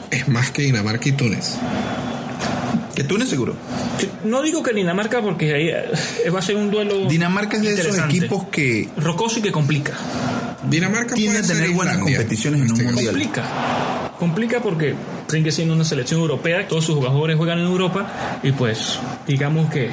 [0.09, 1.55] es más que Dinamarca y Túnez.
[2.95, 3.55] que Túnez seguro.
[4.25, 7.73] No digo que Dinamarca porque ahí eh, va a ser un duelo Dinamarca es de
[7.73, 9.93] esos equipos que rocoso y que complica.
[10.69, 13.13] Dinamarca Tiende puede a tener ser buenas Islandia, competiciones en un este mundial.
[13.15, 13.43] Complica.
[14.19, 14.93] Complica porque
[15.27, 19.89] sigue siendo una selección europea, todos sus jugadores juegan en Europa y pues digamos que,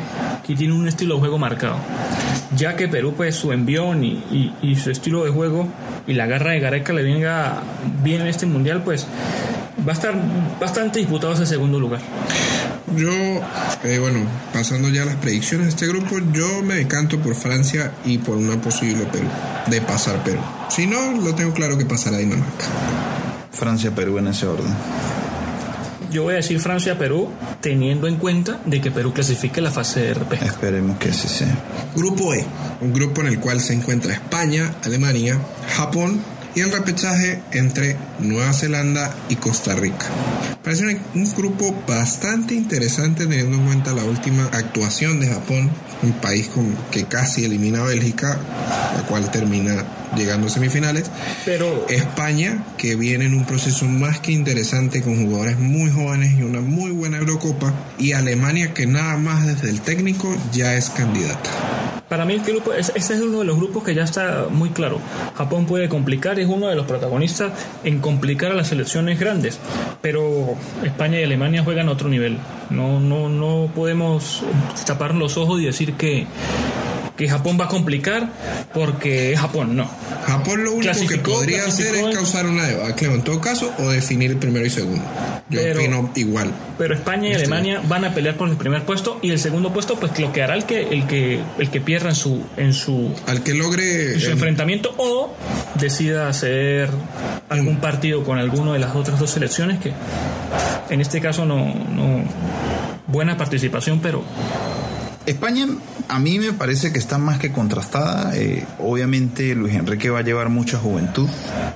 [0.47, 1.77] que tiene un estilo de juego marcado.
[2.57, 5.67] Ya que Perú pues su envión y, y- y su estilo de juego
[6.07, 7.63] y la garra de Gareca le venga
[8.03, 9.07] bien en este mundial pues
[9.87, 10.15] va a estar
[10.61, 12.01] bastante disputado ese segundo lugar.
[12.97, 13.11] Yo,
[13.85, 14.21] eh, bueno,
[14.53, 18.37] pasando ya a las predicciones de este grupo, yo me decanto por Francia y por
[18.37, 19.29] una posible Perú,
[19.69, 20.41] de pasar Perú.
[20.69, 22.67] Si no, lo tengo claro que pasará Dinamarca.
[23.53, 24.73] Francia-Perú en ese orden.
[26.11, 27.29] Yo voy a decir Francia-Perú
[27.61, 30.33] teniendo en cuenta de que Perú clasifique la fase de RP.
[30.43, 31.55] Esperemos que así sea.
[31.95, 32.47] Grupo E,
[32.81, 35.39] un grupo en el cual se encuentra España, Alemania,
[35.77, 36.23] Japón
[36.55, 40.07] y el repechaje entre Nueva Zelanda y Costa Rica.
[40.65, 45.71] Parece un, un grupo bastante interesante teniendo en cuenta la última actuación de Japón,
[46.03, 48.39] un país con, que casi elimina a Bélgica,
[48.97, 49.85] la cual termina
[50.17, 51.11] llegando a semifinales.
[51.45, 56.43] Pero España, que viene en un proceso más que interesante con jugadores muy jóvenes y
[56.43, 57.73] una muy buena Eurocopa.
[57.99, 61.51] Y Alemania, que nada más desde el técnico ya es candidata.
[62.09, 64.71] Para mí este grupo, es- ese es uno de los grupos que ya está muy
[64.71, 64.99] claro.
[65.37, 67.53] Japón puede complicar, es uno de los protagonistas
[67.85, 69.59] en complicar a las selecciones grandes,
[70.01, 72.39] pero España y Alemania juegan a otro nivel.
[72.71, 74.43] No, no, no podemos
[74.87, 76.27] tapar los ojos y decir que,
[77.19, 78.29] que Japón va a complicar
[78.73, 79.91] porque es Japón, no.
[80.25, 84.31] Japón lo único que podría hacer es causar una debacle, en todo caso, o definir
[84.31, 85.05] el primero y segundo.
[85.51, 86.53] Yo Pero- opino igual.
[86.79, 89.99] Pero España y Alemania van a pelear por el primer puesto y el segundo puesto
[89.99, 93.43] pues lo quedará el que el que el que pierda en su en su Al
[93.43, 95.35] que logre en su el- enfrentamiento o
[95.75, 96.89] decida hacer
[97.49, 99.93] algún partido con alguno de las otras dos selecciones que
[100.91, 102.23] en este caso no, no
[103.09, 104.23] buena participación pero
[105.27, 105.67] España
[106.09, 108.35] a mí me parece que está más que contrastada.
[108.37, 111.29] Eh, obviamente Luis Enrique va a llevar mucha juventud,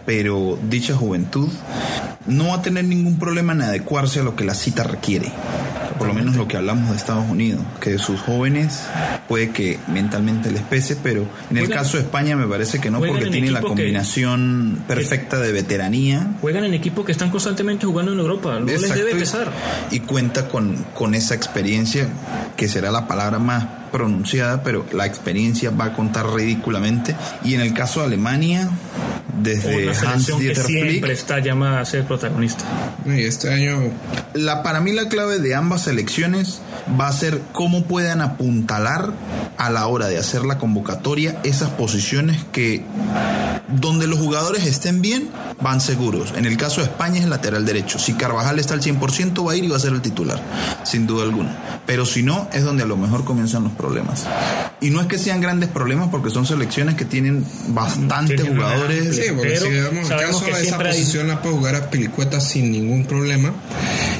[0.07, 1.49] pero dicha juventud
[2.27, 5.31] no va a tener ningún problema en adecuarse a lo que la cita requiere.
[5.99, 8.81] Por lo menos lo que hablamos de Estados Unidos, que sus jóvenes
[9.29, 12.99] puede que mentalmente les pese, pero en el caso de España me parece que no,
[12.99, 17.87] porque en tiene la que- combinación perfecta de veteranía juegan en equipos que están constantemente
[17.87, 19.53] jugando en Europa no les debe y- pesar
[19.92, 22.09] Y cuenta con, con esa experiencia,
[22.57, 27.14] que será la palabra más pronunciada, pero la experiencia va a contar ridículamente.
[27.44, 28.70] Y en el caso de Alemania,
[29.40, 32.64] desde una Hans que siempre Flick, está llamada a ser protagonista
[33.07, 33.90] Y este año
[34.35, 36.61] la, para mí la clave de ambas selecciones
[37.00, 39.12] va a ser cómo puedan apuntalar
[39.59, 42.85] a la hora de hacer la convocatoria esas posiciones que
[43.68, 46.33] donde los jugadores estén bien van seguros.
[46.37, 47.99] En el caso de España es el lateral derecho.
[47.99, 50.41] Si Carvajal está al 100% va a ir y va a ser el titular,
[50.85, 51.81] sin duda alguna.
[51.87, 54.25] Pero si no, es donde a lo mejor comienzan los problemas.
[54.81, 59.15] Y no es que sean grandes problemas porque son selecciones que tienen bastantes Tienen jugadores.
[59.17, 61.43] Sí, porque Pero si vemos el sabemos caso que de esa siempre hay- posición la
[61.43, 63.53] puede jugar a Pilicueta sin ningún problema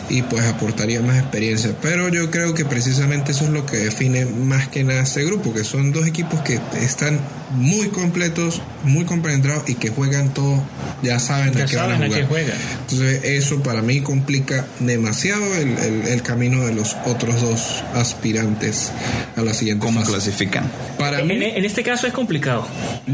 [0.09, 1.75] y pues aportaría más experiencia.
[1.83, 5.53] Pero yo creo que precisamente eso es lo que define más que nada este grupo,
[5.53, 7.18] que son dos equipos que están
[7.55, 10.62] muy completos, muy compenetrados y que juegan todo,
[11.03, 12.21] ya saben Ya a qué van a saben a jugar.
[12.21, 12.57] qué juegan.
[12.81, 18.93] Entonces eso para mí complica demasiado el, el- el camino de los otros dos aspirantes
[19.37, 20.12] a la siguiente ¿Cómo fase.
[20.12, 20.71] clasifican?
[20.99, 22.67] Para En, mí, en este caso es complicado.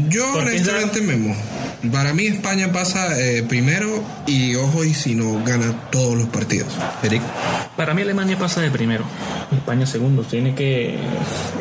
[0.09, 1.39] yo honestamente me mojo.
[1.91, 6.67] Para mí España pasa eh, primero y ojo y si no gana todos los partidos.
[7.03, 7.21] Eric.
[7.77, 9.05] Para mí Alemania pasa de primero,
[9.51, 10.23] España segundo.
[10.23, 10.95] Tiene que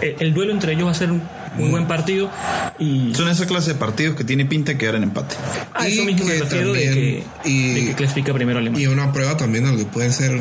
[0.02, 1.22] el, el duelo entre ellos va a ser un
[1.56, 2.30] muy buen partido
[2.78, 5.34] y Son esa clase de partidos que tiene pinta de quedar en empate.
[5.74, 8.58] a y eso mismo me que refiero de que, también- y- de que clasifica primero
[8.58, 8.90] Y Alemania.
[8.90, 10.38] una prueba también donde pueden ser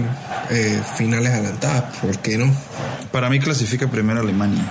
[0.50, 2.52] eh, finales adelantadas, ¿por qué no?
[3.12, 4.64] Para mí clasifica primero Alemania.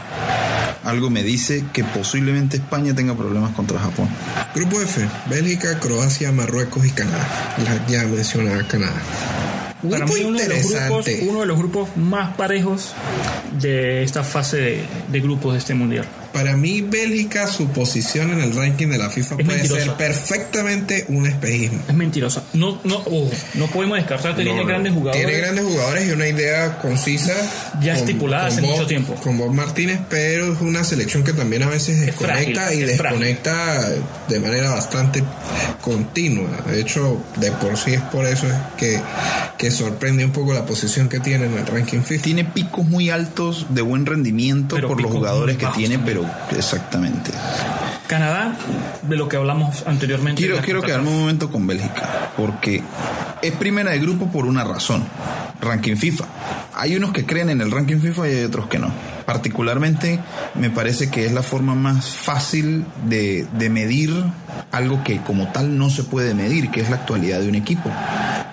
[0.85, 4.09] Algo me dice que posiblemente España tenga problemas contra Japón.
[4.55, 7.27] Grupo F, Bélgica, Croacia, Marruecos y Canadá.
[7.65, 9.03] La ya mencionada Canadá.
[9.83, 11.27] Para Grupo mí uno de, los grupos, interesante.
[11.29, 12.93] uno de los grupos más parejos
[13.61, 16.07] de esta fase de, de grupos de este mundial.
[16.37, 19.85] Para mí, Bélgica, su posición en el ranking de la FIFA Es puede mentirosa.
[19.85, 21.81] ser perfectamente un espejismo.
[21.89, 22.43] Es mentirosa.
[22.53, 23.03] No, no,
[23.55, 25.25] no podemos descartar que tiene No, grandes jugadores.
[25.27, 27.33] Tiene grandes jugadores y una idea concisa.
[27.81, 29.15] Ya estipulada hace Bob- mucho tiempo.
[29.15, 33.21] Con Bob Martínez, pero es una selección que también a veces desconecta frágil, y frágil.
[33.21, 33.89] desconecta
[34.29, 35.25] de manera bastante
[35.81, 36.51] continua.
[36.69, 39.01] De hecho, de por sí es por eso es que,
[39.59, 42.23] que sorprende un poco la posición que tiene en el ranking FIFA.
[42.23, 46.17] Tiene picos muy altos de buen rendimiento Pero por los jugadores que tiene, también.
[46.23, 46.26] pero
[46.57, 47.33] exactamente.
[48.07, 48.57] Canadá,
[49.03, 50.41] de lo que hablamos anteriormente.
[50.41, 52.83] Quiero, quiero quedarme un momento con Bélgica, porque
[53.43, 55.05] es primera de grupo por una razón,
[55.61, 56.25] ranking FIFA.
[56.75, 58.93] Hay unos que creen en el ranking FIFA y hay otros que no.
[59.25, 60.21] Particularmente
[60.55, 64.13] me parece que es la forma más fácil de, de medir
[64.71, 67.91] algo que como tal no se puede medir, que es la actualidad de un equipo.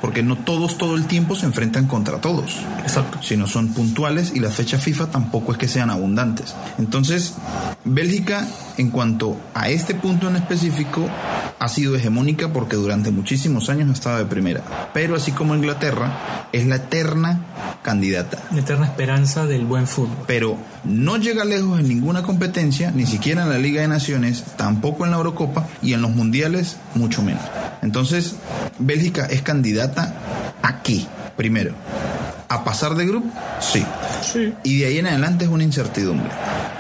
[0.04, 3.20] Porque no todos todo el tiempo se enfrentan contra todos Exacto.
[3.22, 6.54] sino son puntuales y las fechas FIFA tampoco es que sean abundantes.
[6.78, 7.36] Entonces,
[7.86, 8.46] Bélgica,
[8.78, 11.08] en cuanto a este punto en específico,
[11.58, 14.90] ha sido hegemónica porque durante muchísimos años ha estado de primera.
[14.94, 17.40] Pero así como Inglaterra, es la eterna
[17.82, 18.44] candidata.
[18.52, 20.26] La eterna esperanza del buen fútbol.
[20.28, 25.06] Pero no llega lejos en ninguna competencia, ni siquiera en la Liga de Naciones, tampoco
[25.06, 27.44] en la Eurocopa y en los mundiales mucho menos.
[27.82, 28.36] Entonces,
[28.80, 31.06] Bélgica es candidata a qué?
[31.38, 31.74] Primero,
[32.50, 33.28] a pasar de grupo,
[33.60, 33.84] sí.
[34.22, 34.54] Sí.
[34.64, 36.30] Y de ahí en adelante es una incertidumbre.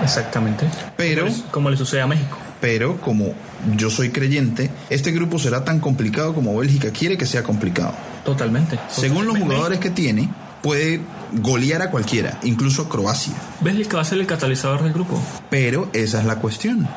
[0.02, 0.68] Exactamente.
[0.98, 2.38] Pero, Como le- sucede a México.
[2.62, 3.34] pero como
[3.76, 7.94] yo soy creyente, este grupo será tan complicado como Bélgica quiere que sea complicado.
[8.26, 8.80] Totalmente.
[8.90, 10.30] Según los jugadores que tiene,
[10.62, 11.02] puede
[11.36, 13.34] golear a cualquiera, incluso a Croacia.
[13.62, 15.22] Bélgica va a ser el catalizador del grupo.
[15.50, 16.88] Pero esa es la cuestión.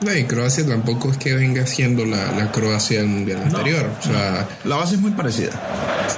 [0.00, 3.90] No, y Croacia tampoco es que venga siendo la, la Croacia del mundial anterior.
[4.00, 5.50] O sea, La base es muy parecida.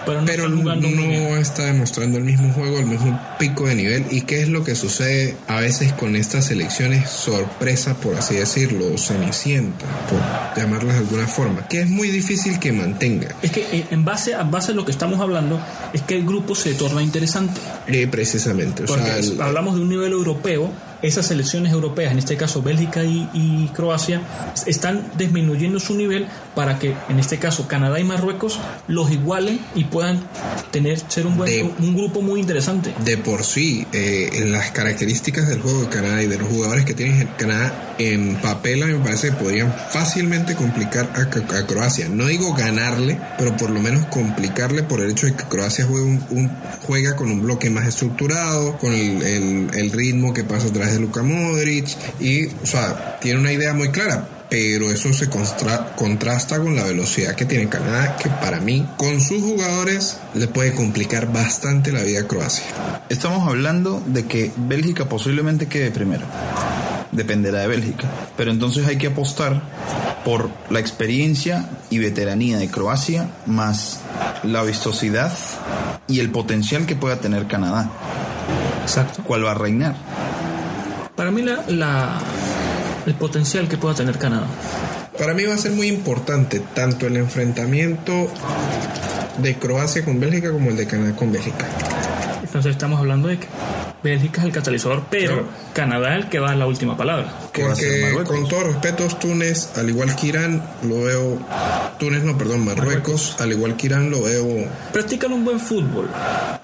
[0.05, 1.29] Pero no pero están jugando muy bien.
[1.31, 4.07] no está demostrando el mismo juego, el mismo pico de nivel.
[4.11, 8.93] ¿Y qué es lo que sucede a veces con estas selecciones sorpresa, por así decirlo,
[8.93, 10.21] o cenicienta, por
[10.61, 11.67] llamarlas de alguna forma?
[11.69, 13.29] Que es muy difícil que mantenga.
[13.43, 15.61] Es que eh, en base, a base de lo que estamos hablando,
[15.93, 17.61] es que el grupo se torna interesante.
[17.87, 18.85] Eh, precisamente.
[18.85, 20.71] O Porque sea, hablamos de un nivel europeo,
[21.03, 24.21] esas selecciones europeas, en este caso Bélgica y, y Croacia,
[24.67, 26.27] están disminuyendo su nivel
[26.57, 30.27] para que, en este caso, Canadá y Marruecos los igualen y puedan
[30.73, 32.93] tener ser un, buen, De- un grupo muy interesante.
[33.05, 36.85] de por sí, eh, en las características del juego de Canadá y de los jugadores
[36.87, 41.27] que tiene en Canadá, en papel a mí me parece que podrían fácilmente complicar a,
[41.67, 42.09] Croacia.
[42.09, 46.07] No digo ganarle, pero por lo menos complicarle por el hecho de que Croacia juega,
[46.07, 46.51] un, un-
[46.83, 50.95] juega con un bloque más estructurado, con el, el- el ritmo que pasa a través
[50.95, 51.87] de Luka Modric
[52.19, 54.27] y, o sea, tiene una idea muy clara.
[54.49, 59.43] Pero eso se contrasta con la velocidad que tiene Canadá, que para mí, con sus
[59.43, 62.65] jugadores, le puede complicar bastante la vida a Croacia.
[63.09, 66.25] Estamos hablando de que Bélgica posiblemente quede primero.
[67.11, 68.05] Dependerá de Bélgica.
[68.37, 69.63] Pero entonces hay que apostar
[70.25, 74.01] por la experiencia y veteranía de Croacia más
[74.45, 75.33] la vistosidad
[76.07, 77.91] y el potencial que pueda tener Canadá.
[78.83, 79.23] Exacto.
[79.25, 79.97] ¿Cuál va a reinar?
[81.17, 82.19] Para mí la, la-
[83.07, 84.47] el potencial que pueda tener Canadá.
[85.19, 88.31] Para mí va a ser muy importante tanto el enfrentamiento
[89.39, 91.67] de Croacia con Bélgica como el de Canadá con Bélgica.
[92.43, 93.47] Entonces estamos hablando de que
[94.03, 95.49] Bélgica es el catalizador, pero Claro.
[95.73, 97.33] Canadá es el que va a la última palabra.
[97.57, 98.37] ¿Qué va a hacer Porque Marruecos?
[98.37, 101.39] con todo respeto, Túnez, al igual que Irán, lo veo.
[101.99, 104.47] Túnez, no, perdón, Marruecos, al igual que Irán, lo veo.
[104.93, 106.11] Practican un buen fútbol,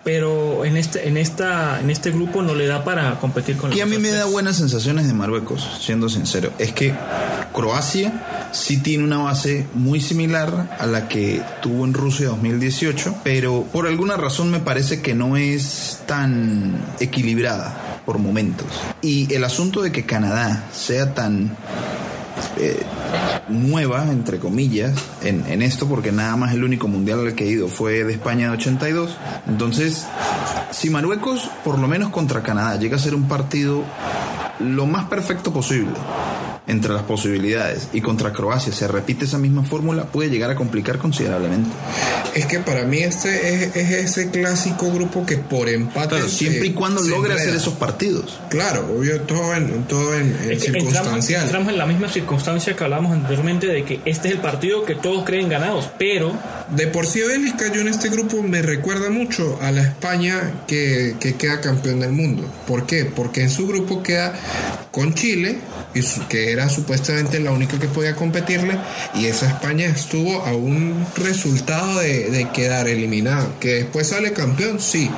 [0.04, 3.80] pero en este, en esta, en este grupo no le da para competir con Y
[3.80, 6.52] a mí me da buenas sensaciones de Marruecos, siendo sincero.
[6.58, 6.94] Es que
[7.54, 13.64] Croacia sí tiene una base muy similar a la que tuvo en Rusia 2018, pero
[13.72, 18.66] por alguna razón me parece que no es tan equilibrada por momentos.
[19.00, 21.56] Y el asunto de que Canadá sea tan
[22.58, 22.82] eh,
[23.48, 24.92] nueva, entre comillas,
[25.22, 28.12] en, en esto, porque nada más el único mundial al que he ido fue de
[28.12, 29.16] España de 82.
[29.46, 30.06] Entonces,
[30.70, 33.84] si Marruecos, por lo menos contra Canadá, llega a ser un partido
[34.58, 35.92] lo más perfecto posible
[36.68, 40.98] entre las posibilidades y contra Croacia se repite esa misma fórmula, puede llegar a complicar
[40.98, 41.68] considerablemente.
[42.34, 46.08] Es que para mí este es, es ese clásico grupo que por empate.
[46.10, 48.38] Claro, se- siempre y cuando logre hacer esos partidos.
[48.48, 51.42] Claro, obvio, todo en, todo en, en Es que entramos, circunstancial.
[51.44, 54.94] entramos en la misma circunstancia que hablábamos anteriormente de que este es el partido que
[54.94, 56.32] todos creen ganados, pero
[56.70, 61.16] De por sí Bélgica yo en este grupo me recuerda mucho a la España que,
[61.20, 62.48] que queda campeón del mundo.
[62.66, 63.04] ¿Por qué?
[63.04, 64.32] Porque en su grupo queda
[64.92, 65.58] con Chile,
[65.94, 68.78] y su- que era supuestamente la única que podía competirle,
[69.14, 73.52] y esa España estuvo a un resultado de, de quedar eliminado.
[73.60, 75.10] Que después sale campeón, sí.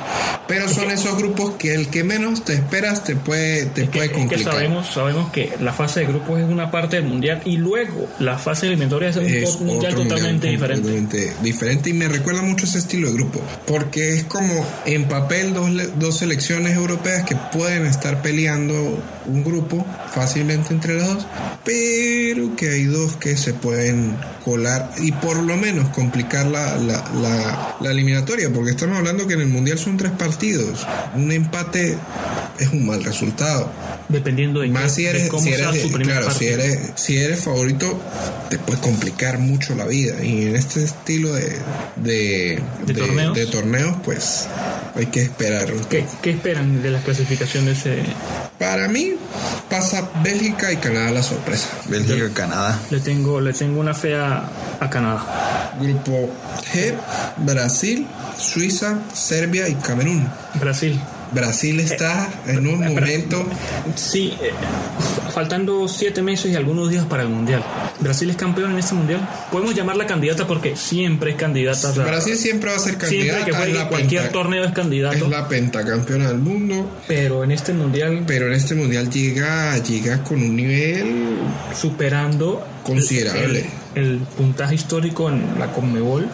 [0.47, 3.97] Pero son esos grupos que el que menos te esperas te puede, te es que,
[3.97, 4.53] puede es que complicar.
[4.53, 8.37] sabemos, sabemos que la fase de grupos es una parte del mundial y luego la
[8.37, 11.33] fase eliminatoria es un es mundial totalmente mundial diferente.
[11.41, 15.69] diferente y me recuerda mucho ese estilo de grupo porque es como en papel dos,
[15.97, 21.27] dos selecciones europeas que pueden estar peleando un grupo fácilmente entre las dos
[21.65, 27.03] pero que hay dos que se pueden colar y por lo menos complicar la, la,
[27.21, 30.85] la- la eliminatoria porque estamos hablando que en el mundial son tres partidos
[31.15, 31.97] un empate
[32.59, 33.69] es un mal resultado
[34.07, 36.45] Dependiendo de, más qué- si de eres, cómo si sea eres, su primer claro, si
[36.45, 37.99] eres, si eres favorito,
[38.51, 40.23] te puede complicar mucho la vida.
[40.23, 41.57] Y en este estilo de,
[41.95, 43.35] de, ¿De torneos?
[43.35, 44.45] de torneos, pues
[44.93, 45.73] hay que esperar.
[45.89, 48.03] ¿Qué, qué esperan de la clasificación de ese?
[48.59, 49.15] Para mí,
[49.71, 51.69] pasa Bélgica y Canadá la sorpresa.
[51.87, 52.79] Bélgica, Canadá.
[52.89, 54.43] Le tengo, le tengo una fe a,
[54.79, 55.73] a Canadá.
[55.79, 56.29] Grupo
[56.73, 56.93] G,
[57.37, 60.27] Brasil, Suiza, Serbia y Camerún.
[60.59, 60.99] Brasil.
[61.31, 63.45] Brasil está en un eh, momento.
[63.95, 64.51] Sí, eh,
[65.33, 67.63] faltando siete meses y algunos días para el mundial.
[67.99, 69.27] Brasil es campeón en este mundial.
[69.51, 71.91] Podemos llamarla candidata porque siempre es candidata.
[71.91, 73.45] Brasil siempre va a ser siempre candidata.
[73.45, 75.15] que es juegue la cualquier penta- torneo es candidato.
[75.17, 76.89] Es la pentacampeona del mundo.
[77.07, 81.37] Pero en este mundial Pero en este mundial llega, llega con un nivel
[81.79, 83.59] superando Considerable.
[83.59, 83.65] el,
[83.95, 86.27] el puntaje histórico en la Conmebol,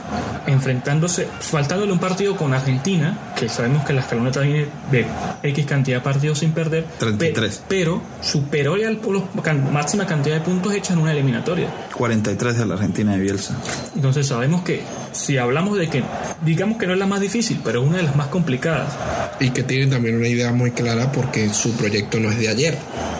[0.47, 5.05] enfrentándose, faltándole un partido con Argentina, que sabemos que la escaloneta viene de
[5.43, 7.57] X cantidad de partidos sin perder, 33.
[7.57, 11.68] pe- pero superó ya la máxima cantidad de puntos hechos en una eliminatoria.
[11.95, 13.55] 43 de la Argentina de Bielsa.
[13.95, 14.82] Entonces sabemos que
[15.12, 16.03] si hablamos de que,
[16.43, 18.93] digamos que no es la más difícil, pero es una de las más complicadas,
[19.39, 22.78] y que tienen también una idea muy clara porque su proyecto no es de ayer.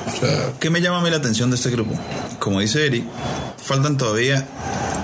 [0.08, 1.94] O sea, ¿Qué me llama a mí la atención de este grupo?
[2.40, 3.06] Como dice Eric,
[3.62, 4.48] faltan todavía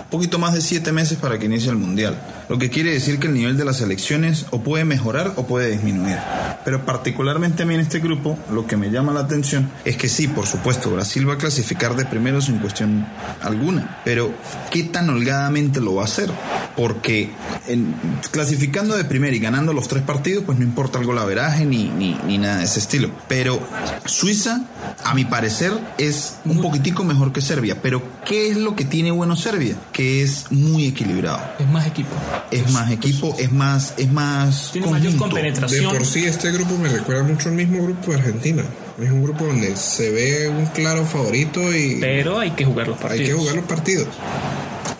[0.03, 2.17] un poquito más de siete meses para que inicie el Mundial.
[2.49, 5.71] Lo que quiere decir que el nivel de las elecciones o puede mejorar o puede
[5.71, 6.17] disminuir.
[6.65, 10.09] Pero particularmente a mí en este grupo, lo que me llama la atención es que
[10.09, 13.05] sí, por supuesto, Brasil va a clasificar de primero sin cuestión
[13.41, 14.01] alguna.
[14.03, 14.33] Pero,
[14.71, 16.29] ¿qué tan holgadamente lo va a hacer?
[16.75, 17.31] Porque
[17.67, 17.95] en-
[18.31, 22.17] clasificando de primero y ganando los tres partidos, pues no importa el golaveraje ni, ni,
[22.25, 23.09] ni nada de ese estilo.
[23.27, 23.59] Pero
[24.05, 24.61] Suiza,
[25.03, 27.81] a mi parecer, es un poquitico mejor que Serbia.
[27.81, 29.75] Pero, ¿qué es lo que tiene bueno Serbia?
[29.91, 31.39] Que es muy equilibrado.
[31.59, 32.09] es más equipo.
[32.51, 35.35] Es más equipo, es más, es más Tiene mayor conjunto.
[35.35, 35.93] de compenetración.
[35.93, 38.63] por sí este grupo me recuerda mucho al mismo grupo de Argentina.
[39.01, 42.97] Es un grupo donde se ve un claro favorito y Pero hay que jugar los
[42.97, 43.27] hay partidos.
[43.29, 44.07] que jugar los partidos.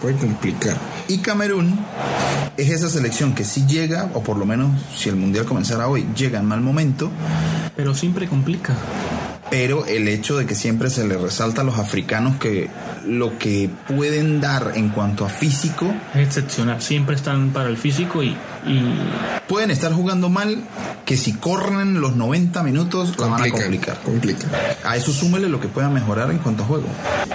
[0.01, 0.77] Puede complicar.
[1.07, 1.79] Y Camerún
[2.57, 6.07] es esa selección que si llega, o por lo menos si el Mundial comenzara hoy,
[6.15, 7.11] llega en mal momento,
[7.75, 8.75] Pero siempre complica.
[9.51, 12.69] pero el hecho de que siempre se le resalta a los africanos que
[13.05, 16.81] lo que pueden dar en cuanto a físico, Es excepcional.
[16.81, 18.35] Siempre están para el físico y,
[18.67, 18.81] y
[19.47, 20.63] pueden estar jugando mal,
[21.05, 24.01] que si corren los 90 minutos la van a complicar.
[24.03, 24.47] complica.
[24.83, 26.87] A eso súmele lo que pueda mejorar en cuanto a juego.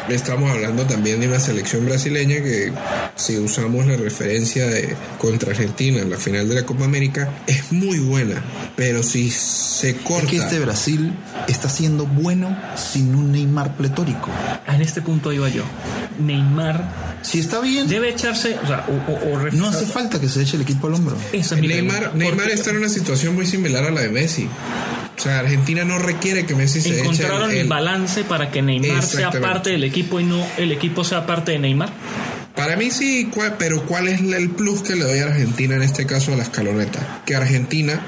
[0.08, 2.72] Estamos hablando también de una selección brasileña que
[3.14, 7.72] si usamos la referencia de contra Argentina en la final de la Copa América es
[7.72, 8.42] muy buena,
[8.76, 11.14] pero si se corta Es que este Brasil
[11.48, 14.28] está siendo bueno sin un Neymar pletórico.
[14.66, 15.64] en este punto iba yo.
[16.18, 20.42] Neymar Si está bien, debe echarse, o sea, o, o- no hace falta que se
[20.42, 21.16] eche el equipo al hombro.
[21.32, 22.24] Esa es mi Neymar, pregunta.
[22.24, 24.48] Neymar está en una situación muy similar a la de Messi.
[25.16, 28.50] O sea, Argentina no requiere que Messi se eche encontraron el- el, el- balance para
[28.50, 31.90] que Neymar sea parte del equipo y no el equipo sea parte de Neymar.
[32.57, 35.82] Para mí sí, ¿cuál- pero ¿cuál es el plus que le doy a Argentina en
[35.82, 37.22] este caso a la escaloneta?
[37.24, 38.00] Que Argentina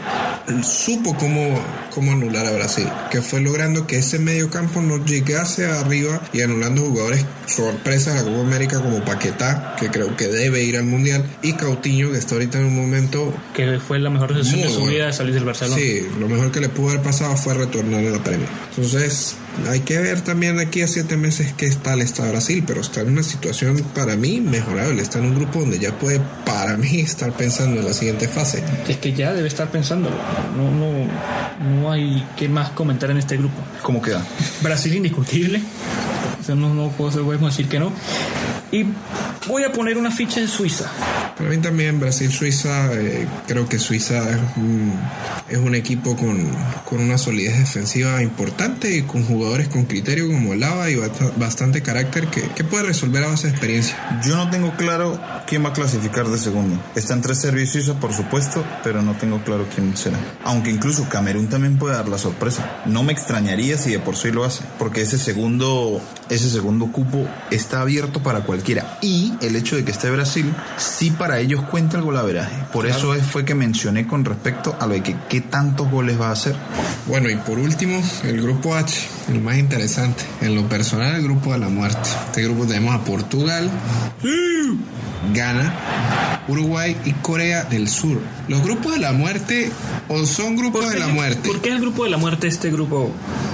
[0.62, 1.58] supo cómo,
[1.94, 6.42] cómo anular a Brasil, que fue logrando que ese medio campo no llegase arriba y
[6.42, 10.84] anulando jugadores sorpresas a la Copa América como Paquetá, que creo que debe ir al
[10.84, 13.34] Mundial, y Cautiño, que está ahorita en un momento...
[13.54, 14.92] Que fue la mejor decisión de su bueno.
[14.92, 15.76] vida de salir del Barcelona.
[15.76, 18.48] Sí, lo mejor que le pudo haber pasado fue retornar a la Premier.
[18.76, 19.36] Entonces,
[19.68, 23.10] hay que ver también aquí a siete meses qué tal está Brasil, pero está en
[23.10, 25.00] una situación para mí mejorable.
[25.00, 28.62] Está en un grupo donde ya puede, para mí, estar pensando en la siguiente fase.
[28.88, 30.16] Es que ya debe estar pensándolo.
[30.56, 33.56] No, no, no hay que más comentar en este grupo.
[33.82, 34.24] ¿Cómo queda?
[34.62, 35.60] Brasil indiscutible.
[36.40, 37.92] O sea, no, no podemos decir que no.
[38.74, 38.84] Y
[39.46, 40.90] voy a poner una ficha en Suiza.
[41.38, 44.92] Para mí también Brasil-Suiza, eh, creo que Suiza es un,
[45.48, 46.48] es un equipo con,
[46.84, 50.96] con, una solidez defensiva importante y con jugadores con criterio como Lava y
[51.36, 54.20] bastante carácter que, que puede resolver a base de experiencia.
[54.24, 56.80] Yo no tengo claro quién va a clasificar de segundo.
[56.96, 60.18] Está entre Serbia y Suiza, por supuesto, pero no tengo claro quién será.
[60.44, 62.82] Aunque incluso Camerún también puede dar la sorpresa.
[62.86, 67.28] No me extrañaría si de por sí lo hace, porque ese segundo, ese segundo cupo
[67.50, 68.98] está abierto para cualquiera.
[69.02, 72.64] Y el hecho de que esté Brasil sí para ellos cuenta el golaveraje.
[72.72, 76.28] Por eso fue que mencioné con respecto a lo de que qué tantos goles va
[76.28, 76.56] a hacer.
[77.06, 80.24] Bueno, y por último, el grupo H, el más interesante.
[80.40, 82.08] En lo personal, el grupo de la muerte.
[82.26, 83.70] Este grupo tenemos a Portugal.
[85.34, 88.20] Ghana, Uruguay y Corea del Sur.
[88.48, 89.70] Los grupos de la muerte
[90.08, 91.48] o son grupos de la muerte.
[91.48, 93.12] ¿Por qué el grupo de la muerte este grupo?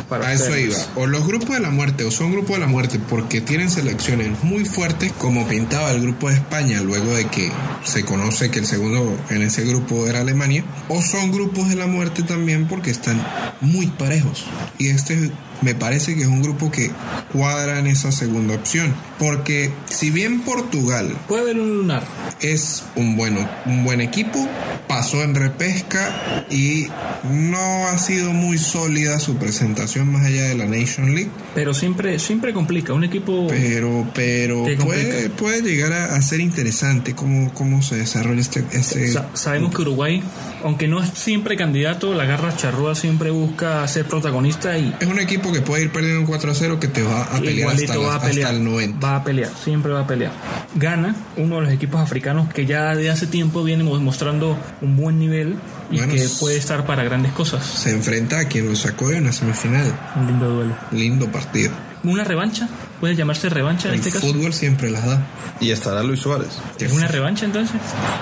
[0.08, 0.76] Para a eso iba.
[0.96, 4.42] O los grupos de la muerte o son grupos de la muerte porque tienen selecciones
[4.42, 7.52] muy fuertes como pintaba el grupo de España luego de que
[7.84, 10.64] se conoce que el segundo en ese grupo era Alemania.
[10.88, 13.24] O son grupos de la muerte también porque están
[13.60, 14.44] muy parejos.
[14.78, 15.30] Y este
[15.62, 16.90] me parece que es un grupo que
[17.32, 18.94] cuadra en esa segunda opción.
[19.20, 22.02] Porque si bien Portugal puede haber un lunar
[22.40, 24.48] es un bueno, un buen equipo,
[24.88, 26.86] pasó en repesca y
[27.30, 31.30] no ha sido muy sólida su presentación más allá de la Nation League.
[31.54, 33.46] Pero siempre, siempre complica, un equipo.
[33.48, 38.64] Pero, pero puede, puede llegar a, ser interesante cómo, cómo se desarrolla este.
[38.72, 40.22] este sabemos que Uruguay,
[40.64, 44.94] aunque no es siempre candidato, la garra charrúa siempre busca ser protagonista y.
[45.00, 47.40] Es un equipo que puede ir perdiendo un 4 a 0 que te va a
[47.40, 49.06] pelear, hasta, el 90.
[49.06, 50.32] Va a pelear, siempre va a pelear.
[50.74, 55.18] Gana uno de los equipos africanos que ya de hace tiempo viene mostrando un buen
[55.18, 55.56] nivel
[55.90, 57.64] y que puede estar para grandes cosas.
[57.64, 59.92] Se enfrenta a quien lo sacó de una semifinal.
[60.16, 60.74] Un lindo duelo.
[60.92, 61.72] Lindo partido.
[62.04, 62.68] ¿Una revancha?
[63.00, 64.26] ¿Puede llamarse revancha en este caso?
[64.26, 65.26] El fútbol siempre las da.
[65.58, 66.58] Y estará Luis Suárez.
[66.78, 67.80] ¿Es una revancha entonces?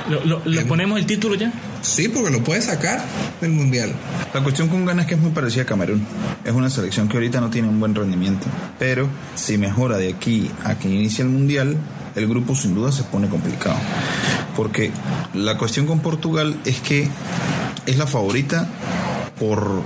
[0.08, 1.52] ¿Lo, ponemos el título ya?
[1.82, 3.04] Sí, porque lo puede sacar
[3.40, 3.92] del Mundial.
[4.32, 6.06] La cuestión con ganas es que es muy parecida a Camerún.
[6.44, 8.46] Es una selección que ahorita no tiene un buen rendimiento.
[8.78, 11.76] Pero si mejora de aquí a que inicie el Mundial,
[12.14, 13.76] el grupo sin duda se pone complicado.
[14.56, 14.92] Porque
[15.34, 17.08] la cuestión con Portugal es que
[17.86, 18.68] es la favorita
[19.38, 19.82] por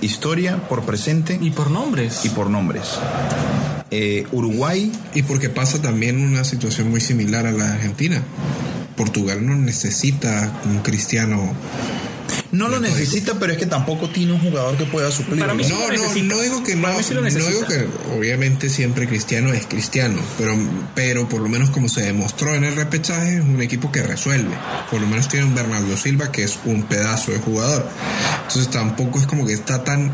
[0.00, 1.38] historia, por presente.
[1.40, 2.24] Y por nombres.
[2.24, 2.98] Y por nombres.
[3.90, 4.92] Eh, Uruguay.
[5.14, 8.22] Y porque pasa también una situación muy similar a la Argentina.
[8.96, 11.54] Portugal no necesita un cristiano
[12.52, 15.38] no lo necesita, pero es que tampoco tiene un jugador que pueda suplir.
[15.38, 17.86] no, no, no digo que no, no digo que
[18.16, 20.56] obviamente siempre Cristiano es Cristiano, pero,
[20.94, 24.56] pero por lo menos como se demostró en el repechaje es un equipo que resuelve.
[24.90, 27.88] Por lo menos tiene un Bernardo Silva que es un pedazo de jugador.
[28.48, 30.12] Entonces tampoco es como que está tan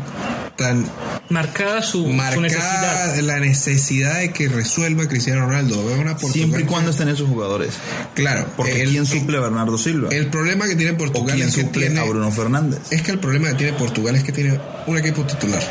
[0.57, 0.85] tan
[1.29, 3.17] marcada su, necesidad.
[3.19, 5.79] la necesidad de que resuelva Cristiano Ronaldo.
[5.79, 7.73] una Siempre y cuando estén esos jugadores.
[8.13, 8.47] Claro.
[8.57, 10.09] Porque ¿quién suple a Bernardo Silva?
[10.11, 12.79] El problema que tiene Portugal es que tiene, a Bruno Fernández.
[12.91, 15.61] Es que el problema que tiene Portugal es que tiene un equipo titular.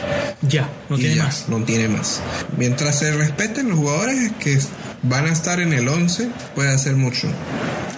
[0.43, 1.49] Ya, no tiene más.
[1.49, 2.23] No tiene más.
[2.57, 4.59] Mientras se respeten los jugadores que
[5.03, 7.29] van a estar en el 11, puede hacer mucho.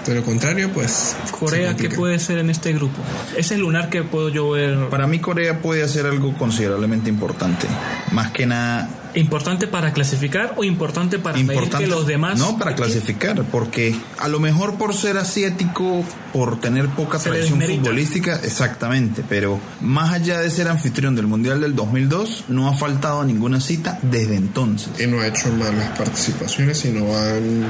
[0.06, 1.14] De lo contrario, pues.
[1.30, 2.96] Corea, ¿qué puede ser en este grupo?
[3.36, 4.88] Ese lunar que puedo yo ver.
[4.88, 6.32] Para mí, Corea puede hacer algo
[6.78, 7.66] considerablemente importante.
[8.12, 8.88] Más que nada
[9.18, 12.38] ¿Importante para clasificar o importante para importante, que los demás?
[12.38, 18.36] No, para clasificar, porque a lo mejor por ser asiático, por tener poca tradición futbolística,
[18.36, 23.60] exactamente, pero más allá de ser anfitrión del Mundial del 2002, no ha faltado ninguna
[23.60, 24.88] cita desde entonces.
[25.00, 27.64] Y no ha hecho malas participaciones, sino van...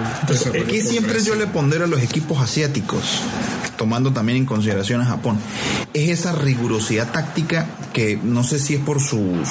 [0.62, 3.22] Aquí siempre yo le pondré a los equipos asiáticos,
[3.78, 5.38] tomando también en consideración a Japón,
[5.94, 9.44] es esa rigurosidad táctica que no sé si es por su,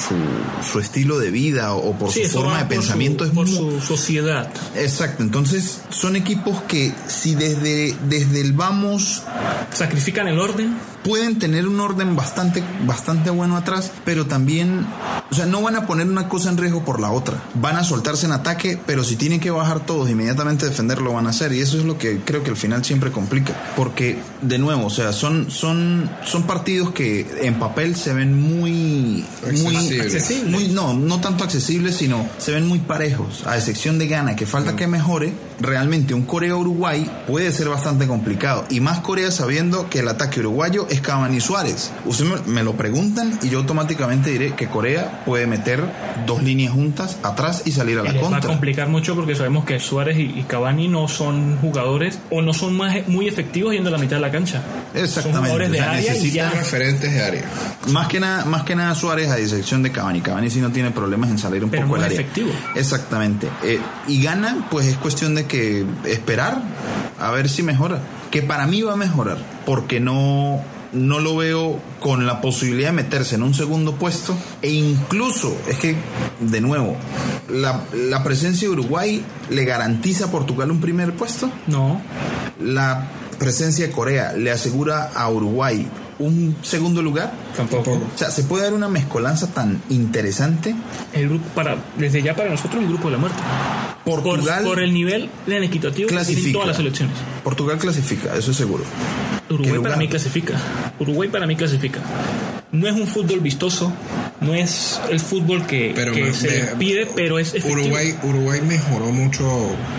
[0.62, 3.24] su, estilo de vida o por su forma de pensamiento.
[3.24, 4.50] es por su sociedad.
[4.74, 9.22] Exacto, entonces son equipos que si desde, desde el vamos...
[9.72, 14.86] Sacrifican el orden pueden tener un orden bastante, bastante bueno atrás, pero también,
[15.30, 17.42] o sea, no van a poner una cosa en riesgo por la otra.
[17.54, 21.26] Van a soltarse en ataque, pero si tienen que bajar todos inmediatamente defender, lo van
[21.26, 21.52] a hacer.
[21.52, 23.54] Y eso es lo que creo que al final siempre complica.
[23.76, 29.24] Porque, de nuevo, o sea, son, son, son partidos que en papel se ven muy,
[29.62, 30.70] muy accesibles.
[30.70, 34.76] no, no tanto accesibles, sino se ven muy parejos, a excepción de Gana, que falta
[34.76, 38.66] que mejore, realmente un Corea-Uruguay puede ser bastante complicado.
[38.70, 41.90] Y más Corea sabiendo que el ataque uruguayo es Cavani Suárez.
[42.04, 45.82] Ustedes me, lo preguntan y yo automáticamente diré que Corea puede meter
[46.26, 48.50] dos líneas juntas atrás y salir a la Les va a contra.
[48.50, 52.96] complicar mucho porque sabemos que Suárez y, Cavani no son jugadores o no son más,
[53.08, 54.62] muy efectivos yendo a la mitad de la cancha.
[54.94, 55.38] Son Exactamente.
[55.40, 56.50] jugadores de O sea, área y necesita- ya.
[56.50, 57.44] referentes de área.
[57.92, 60.20] Más que nada, más que nada Suárez a excepción de Cavani.
[60.20, 62.20] Cavani sí no tiene problemas en salir un Pero poco del es área.
[62.20, 62.50] efectivo.
[62.74, 63.48] Exactamente.
[63.62, 66.62] Eh, y gana, pues es cuestión de que esperar
[67.20, 68.00] a ver si mejora.
[68.30, 70.60] Que para mí va a mejorar, porque no
[70.92, 75.78] no lo veo con la posibilidad de meterse en un segundo puesto e incluso es
[75.78, 75.96] que
[76.40, 76.96] de nuevo
[77.48, 82.00] la, la presencia de Uruguay le garantiza a Portugal un primer puesto No,
[82.60, 83.08] la
[83.38, 85.86] presencia de Corea le asegura a Uruguay
[86.18, 87.92] un segundo lugar tampoco.
[87.92, 90.74] o sea, se puede dar una mezcolanza tan interesante.
[91.12, 93.38] El grupo para desde ya para nosotros el grupo de la muerte.
[94.04, 96.52] Por, Portugal, por el nivel de equitativo que clasifica.
[96.52, 97.14] todas las selecciones.
[97.44, 98.84] Portugal clasifica, eso es seguro.
[99.50, 100.54] Uruguay para mí clasifica.
[100.98, 102.00] Uruguay para mí clasifica.
[102.72, 103.92] No es un fútbol vistoso,
[104.42, 107.80] no es el fútbol que, Pero que me- se me- pide, pero es efectivo.
[107.80, 109.42] Uruguay, Uruguay mejoró mucho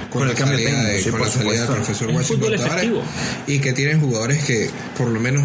[0.10, 2.38] con, Con la el cambio de, sí, con por la salida del profesor Es Washington
[2.48, 3.02] fútbol Tavares, efectivo.
[3.48, 5.44] y que tienen jugadores que por lo menos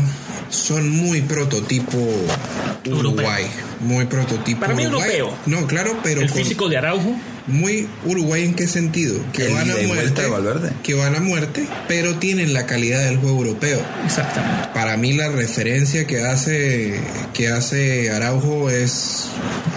[0.51, 1.99] son muy prototipo
[2.87, 3.45] Uruguay,
[3.81, 5.17] muy prototipo Para mí Uruguay.
[5.17, 5.39] europeo.
[5.47, 9.17] No, claro, pero el con- físico de Araujo, muy Uruguay en qué sentido?
[9.33, 10.73] Que El van a muerte, de Valverde.
[10.83, 13.81] que van a muerte, pero tienen la calidad del juego europeo.
[14.05, 14.69] exactamente.
[14.75, 17.01] Para mí la referencia que hace
[17.35, 19.27] que hace Araujo es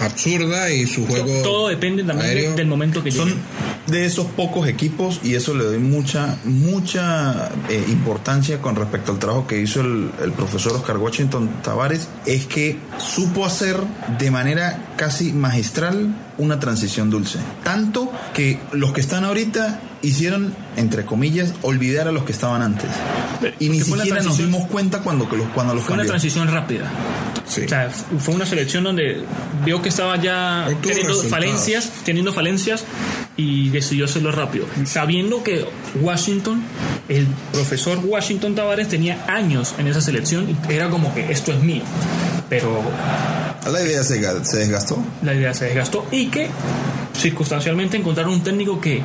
[0.00, 3.40] absurda y su juego Todo depende también aéreo- del momento que Son llegue.
[3.88, 9.18] de esos pocos equipos y eso le doy mucha, mucha eh, importancia con respecto al
[9.18, 13.76] trabajo que hizo el, el profesor Oscar Washington Tavares, es que supo hacer
[14.18, 17.38] de manera casi magistral una transición dulce.
[17.64, 22.88] Tanto que los que están ahorita hicieron, entre comillas, olvidar a los que estaban antes.
[23.58, 26.90] Y ni siquiera nos dimos cuenta cuando, que los, cuando los Fue una transición rápida.
[27.46, 27.62] Sí.
[27.64, 29.24] O sea, f- fue una selección donde
[29.64, 31.26] vio que estaba ya teniendo resultados.
[31.30, 32.84] falencias, teniendo falencias
[33.36, 35.64] y decidió hacerlo rápido, sabiendo que
[36.00, 36.62] Washington,
[37.08, 41.60] el profesor Washington Tavares tenía años en esa selección y era como que esto es
[41.62, 41.82] mío.
[42.48, 42.82] Pero
[43.66, 44.98] La idea se, se desgastó.
[45.22, 46.48] la idea se desgastó y que
[47.16, 49.02] circunstancialmente encontraron un técnico que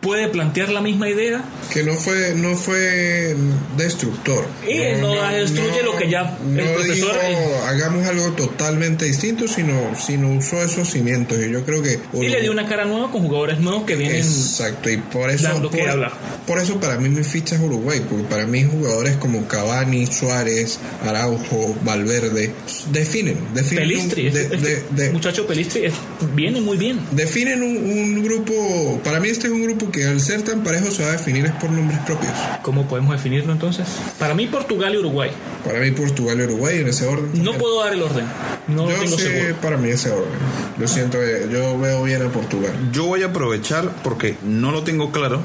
[0.00, 3.36] puede plantear la misma idea que no fue no fue
[3.76, 7.36] destructor Y no destruye lo que ya el no profesor- dijo, eh,
[7.66, 12.40] hagamos algo totalmente distinto sino sino usó esos cimientos y yo creo que y le
[12.40, 15.78] dio una cara nueva con jugadores nuevos que vienen Exacto, y por eso, dando por,
[15.78, 16.12] que hablar.
[16.46, 20.78] por eso para mí mi ficha es Uruguay, porque para mí jugadores como Cavani, Suárez,
[21.04, 22.52] Araujo, Valverde
[22.90, 25.94] definen, definen Pelistri, un, de- este- de- de- muchacho Pelistri es-
[26.34, 26.98] viene muy bien.
[27.12, 30.90] definen un, un grupo, para mí este es un grupo que al ser tan parejo
[30.90, 32.32] se va a definir es por nombres propios.
[32.62, 33.86] ¿Cómo podemos definirlo entonces?
[34.18, 35.30] Para mí Portugal y Uruguay.
[35.64, 37.26] Para mí Portugal y Uruguay en ese orden.
[37.26, 37.58] No también.
[37.58, 38.24] puedo dar el orden.
[38.68, 39.56] No lo yo tengo sé seguro.
[39.60, 40.38] para mí ese orden.
[40.78, 42.72] Lo siento, eh, yo veo bien a Portugal.
[42.92, 45.42] Yo voy a aprovechar porque no lo tengo claro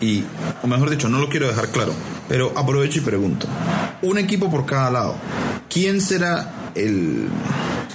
[0.00, 0.24] y,
[0.62, 1.92] o mejor dicho, no lo quiero dejar claro,
[2.28, 3.46] pero aprovecho y pregunto.
[4.02, 5.16] Un equipo por cada lado.
[5.68, 7.28] ¿Quién será el,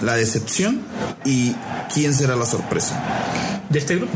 [0.01, 0.81] la decepción
[1.25, 1.55] y
[1.93, 3.01] quién será la sorpresa?
[3.69, 4.13] De este grupo.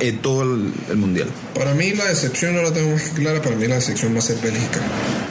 [0.00, 1.28] En todo el, el mundial.
[1.54, 4.18] Para mí la decepción no la tengo más que clara, para mí la decepción va
[4.18, 4.80] a ser Bélgica.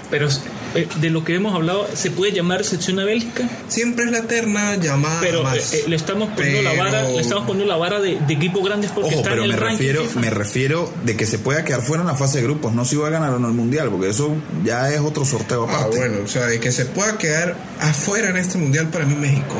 [0.09, 0.27] Pero
[0.75, 3.47] eh, de lo que hemos hablado, ¿se puede llamar sección a Bélgica?
[3.67, 5.73] Siempre es la eterna llamada Pero más.
[5.73, 8.63] eh, eh, le estamos poniendo la vara, le estamos poniendo la vara de, de equipos
[8.63, 10.19] grandes porque Ojo, está pero en el me ranking refiero, FIFA.
[10.19, 12.95] me refiero de que se pueda quedar fuera en la fase de grupos, no si
[12.95, 15.97] va a ganar o no el mundial, porque eso ya es otro sorteo Ah, aparte.
[15.97, 19.55] bueno, o sea, de que se pueda quedar afuera en este mundial para mí México.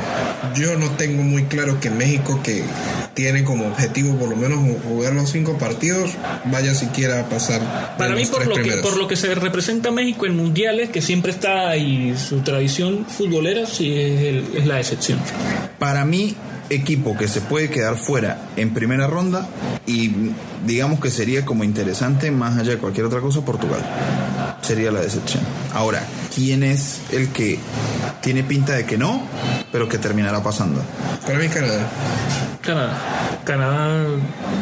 [0.55, 2.64] Yo no tengo muy claro que México, que
[3.14, 6.12] tiene como objetivo por lo menos jugar los cinco partidos,
[6.45, 7.95] vaya siquiera a pasar.
[7.97, 11.31] Para mí, por lo, que, por lo que se representa México en mundiales, que siempre
[11.31, 15.19] está y su tradición futbolera, sí es, el- es la excepción.
[15.79, 16.35] Para mí,
[16.69, 19.47] equipo que se puede quedar fuera en primera ronda
[19.85, 20.11] y
[20.65, 23.81] digamos que sería como interesante, más allá de cualquier otra cosa, Portugal.
[24.61, 25.43] Sería la decepción.
[25.73, 27.59] Ahora, ¿quién es el que
[28.21, 29.23] tiene pinta de que no,
[29.71, 30.81] pero que terminará pasando?
[31.25, 31.89] Para mí Canadá.
[32.61, 33.40] Canadá.
[33.43, 34.05] Canadá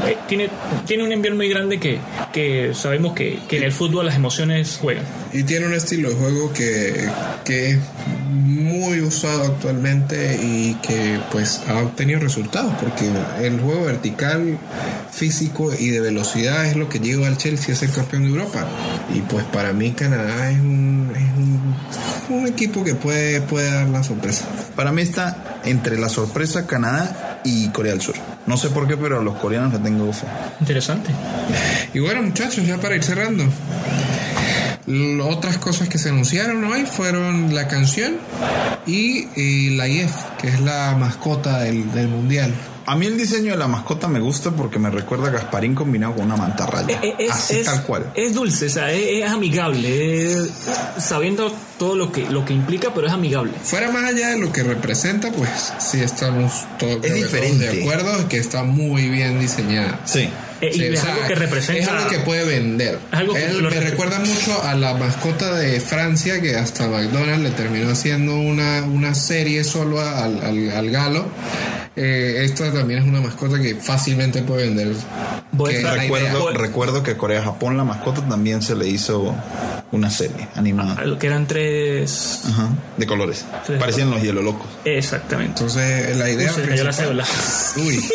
[0.07, 0.49] eh, tiene,
[0.85, 1.99] tiene un envío muy grande que,
[2.31, 5.05] que sabemos que, que en el fútbol las emociones juegan.
[5.33, 7.09] Y tiene un estilo de juego que,
[7.45, 7.79] que es
[8.29, 13.09] muy usado actualmente y que pues ha obtenido resultados porque
[13.41, 14.57] el juego vertical,
[15.11, 18.67] físico y de velocidad es lo que lleva al Chelsea a ser campeón de Europa.
[19.13, 23.87] Y pues para mí Canadá es un, es un, un equipo que puede, puede dar
[23.89, 24.45] la sorpresa.
[24.75, 28.15] Para mí está entre la sorpresa Canadá y Corea del Sur.
[28.45, 30.25] No sé por qué, pero a los coreanos les tengo fe.
[30.59, 31.11] Interesante.
[31.93, 33.43] Y bueno, muchachos, ya para ir cerrando.
[35.23, 38.17] Otras cosas que se anunciaron hoy fueron la canción
[38.87, 40.11] y, y la IEF,
[40.41, 42.53] que es la mascota del, del mundial.
[42.91, 46.15] A mí el diseño de la mascota me gusta porque me recuerda a Gasparín combinado
[46.15, 46.99] con una mantarraya.
[47.03, 48.11] Eh, Es, Así es- tal cual.
[48.15, 50.49] Es dulce, o sea, es, es amigable, es-
[50.97, 53.51] sabiendo todo lo que, lo que implica, pero es amigable.
[53.61, 57.67] Fuera más allá de lo que representa, pues sí estamos todos, creo que todos diferente.
[57.69, 59.99] de acuerdo que está muy bien diseñada.
[60.05, 60.27] Sí.
[60.61, 61.81] Eh, y Sí, es o sea, algo que representa.
[61.81, 62.99] Es algo que puede vender.
[63.11, 66.87] Es algo que Él lo me recuerda mucho a la mascota de Francia que hasta
[66.87, 71.25] McDonald's le terminó haciendo una, una serie solo al, al, al galo.
[71.95, 74.93] Eh, esta también es una mascota que fácilmente puede vender.
[75.67, 79.35] Que Recuerdo, recuerdo que Corea-Japón, la mascota también se le hizo
[79.91, 81.03] una serie animada.
[81.03, 82.41] Lo que eran tres.
[82.45, 83.43] Ajá, de colores.
[83.79, 84.67] Parecían los hielo locos.
[84.85, 85.51] Exactamente.
[85.59, 86.51] Entonces, la idea.
[86.53, 87.25] Uy, se cayó la principal- cédula.
[87.85, 88.05] Uy,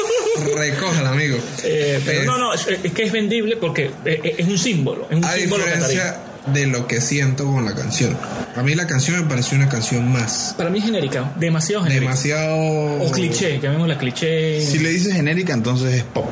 [0.56, 1.38] recójala, amigo.
[1.62, 5.06] Eh, pero Es- no, no, es, es que es vendible porque es, es un símbolo.
[5.10, 5.80] Es un A símbolo catarí.
[5.82, 6.20] diferencia
[6.52, 8.16] de lo que siento con la canción.
[8.56, 10.54] A mí la canción me pareció una canción más.
[10.58, 12.10] Para mí es genérica, demasiado genérica.
[12.10, 12.56] Demasiado.
[13.02, 14.60] O cliché, llamémosla cliché.
[14.60, 16.26] Si le dices genérica, entonces es pop.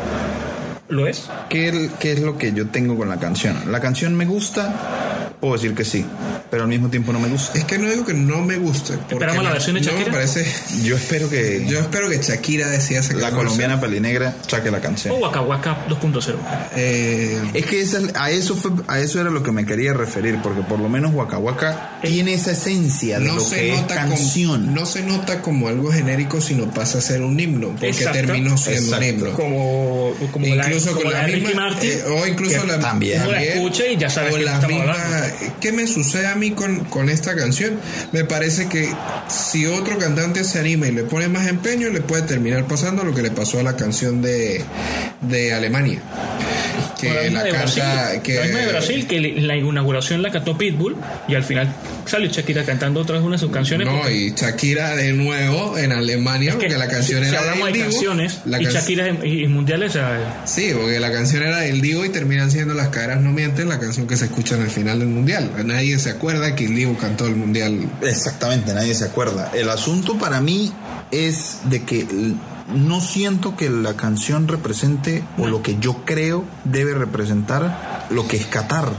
[0.89, 1.23] ¿Lo es?
[1.49, 3.73] ¿Qué, el- qué es lo que yo tengo con la canción?
[3.73, 6.05] La canción me gusta, puedo decir que sí,
[6.53, 7.59] pero al mismo tiempo no me gusta.
[7.59, 8.93] Es que no digo que no me guste.
[9.09, 10.07] ¿Esperamos la versión de no Shakira?
[10.09, 10.47] me parece.
[10.85, 14.83] Yo espero que Yo espero que Shakira decida sacar la colombiana pelinegra saque la O
[14.83, 15.17] canción.
[15.19, 16.37] Waka Waka 2.0.
[16.77, 19.95] Eh, Es que esa es- a eso fue, a eso era lo que me quería
[19.95, 23.73] referir, porque por lo menos Waka Waka tiene esa esencia de no lo se que
[23.73, 24.61] es nota canción.
[24.67, 28.13] Como, no se nota como algo genérico, sino pasa a ser un himno, porque Exacto.
[28.13, 29.07] terminó siendo un Exacto.
[29.25, 29.33] himno.
[29.33, 31.91] Como, como la, incluso como con la la de Ricky misma, Martin.
[31.91, 33.23] eh, o incluso que la también.
[33.23, 34.95] Uno la escucha y ya sabe o que la misma-.
[35.59, 37.79] ¿Qué me sucede a mí con, con esta canción?
[38.13, 38.93] Me parece que
[39.29, 43.15] si otro cantante se anima y le pone más empeño, le puede terminar pasando lo
[43.15, 44.65] que le pasó a la canción de,
[45.21, 46.03] de Alemania.
[47.09, 47.59] La Que la, de canta.
[47.65, 50.97] Brasil, que, la misma de Brasil, que la inauguración la cantó Pitbull
[51.29, 51.73] y al final
[52.07, 53.87] salió Shakira cantando otra vez una de sus canciones.
[53.87, 57.35] No, porque- y Shakira de nuevo en Alemania, es que porque la canción si, si
[57.35, 60.71] era hablamos de Divo, canciones la y Shakira en- y, y mundiales, o sea, Sí,
[60.75, 64.07] porque la canción era del Divo y terminan siendo Las caderas no mienten, la canción
[64.07, 65.51] que se escucha en el final del mundial.
[65.65, 67.79] Nadie se acuerda que el Divo cantó el mundial.
[68.03, 69.51] Exactamente, nadie se acuerda.
[69.55, 70.73] El asunto para mí
[71.11, 72.07] es de que
[72.69, 78.37] no siento que la canción represente o lo que yo creo debe representar lo que
[78.37, 78.91] es Qatar.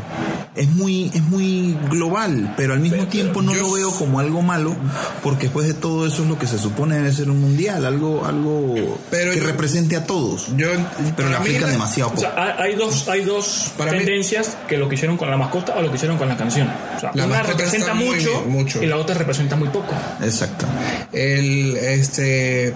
[0.56, 4.76] Es muy, es muy global, pero al mismo tiempo no lo veo como algo malo,
[5.24, 8.24] porque después de todo eso es lo que se supone debe ser un mundial, algo,
[8.24, 10.56] algo Pero que yo- represente a todos.
[10.56, 10.68] Yo,
[11.18, 12.22] pero mí aplican la- demasiado o poco.
[12.22, 15.74] sea, hay dos, hay dos Para mí- tendencias que lo que hicieron con la mascota
[15.76, 16.70] o lo que hicieron con la canción.
[16.98, 18.84] O sea, La una representa muy mucho, mucho.
[18.84, 19.96] y la otra representa muy poco.
[20.22, 20.68] Exacto.
[21.12, 22.76] El, este,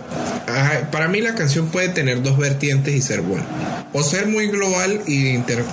[0.92, 3.46] para mí la canción puede tener dos vertientes y ser buena.
[3.94, 5.64] O ser muy global y inter-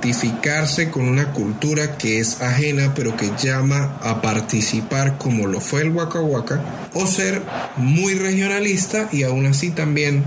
[0.00, 5.82] identificarse con una cultura que es ajena pero que llama a participar como lo fue
[5.82, 6.60] el Waka Waka.
[6.94, 7.42] O ser
[7.76, 10.24] muy regionalista y aún así también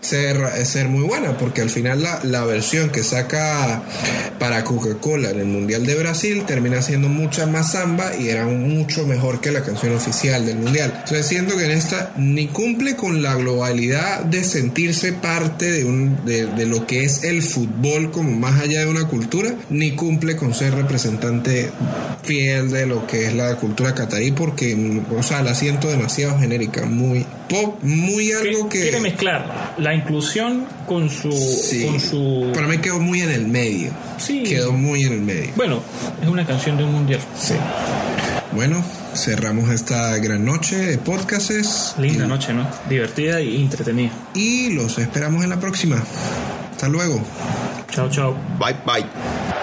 [0.00, 3.82] ser, ser muy buena porque al final la, la versión que saca
[4.38, 9.06] para Coca-Cola en el Mundial de Brasil termina siendo mucha más samba y era mucho
[9.06, 10.92] mejor que la canción oficial del Mundial.
[10.98, 16.24] Entonces siento que en esta ni cumple con la globalidad de sentirse parte de, un,
[16.24, 20.36] de, de lo que es el fútbol como más allá de una cultura, ni cumple
[20.36, 21.70] con ser representante
[22.22, 24.76] fiel de lo que es la cultura catarí porque,
[25.16, 28.80] o sea, la siento demasiado genérica, muy pop, muy algo que...
[28.82, 31.86] Quiere mezclar la inclusión con su, Sí.
[31.86, 33.90] con su Para mí quedó muy en el medio.
[34.18, 34.42] Sí.
[34.42, 35.50] Quedó muy en el medio.
[35.56, 35.82] Bueno,
[36.20, 37.20] es una canción de un mundial.
[37.38, 37.54] Sí.
[38.52, 38.84] Bueno,
[39.14, 41.94] cerramos esta gran noche de podcasts.
[41.98, 42.68] Linda y, noche, ¿no?
[42.88, 44.10] Divertida y entretenida.
[44.34, 46.02] Y los esperamos en la próxima.
[46.70, 47.22] Hasta luego.
[47.90, 48.36] Chao, chao.
[48.58, 49.57] Bye, bye.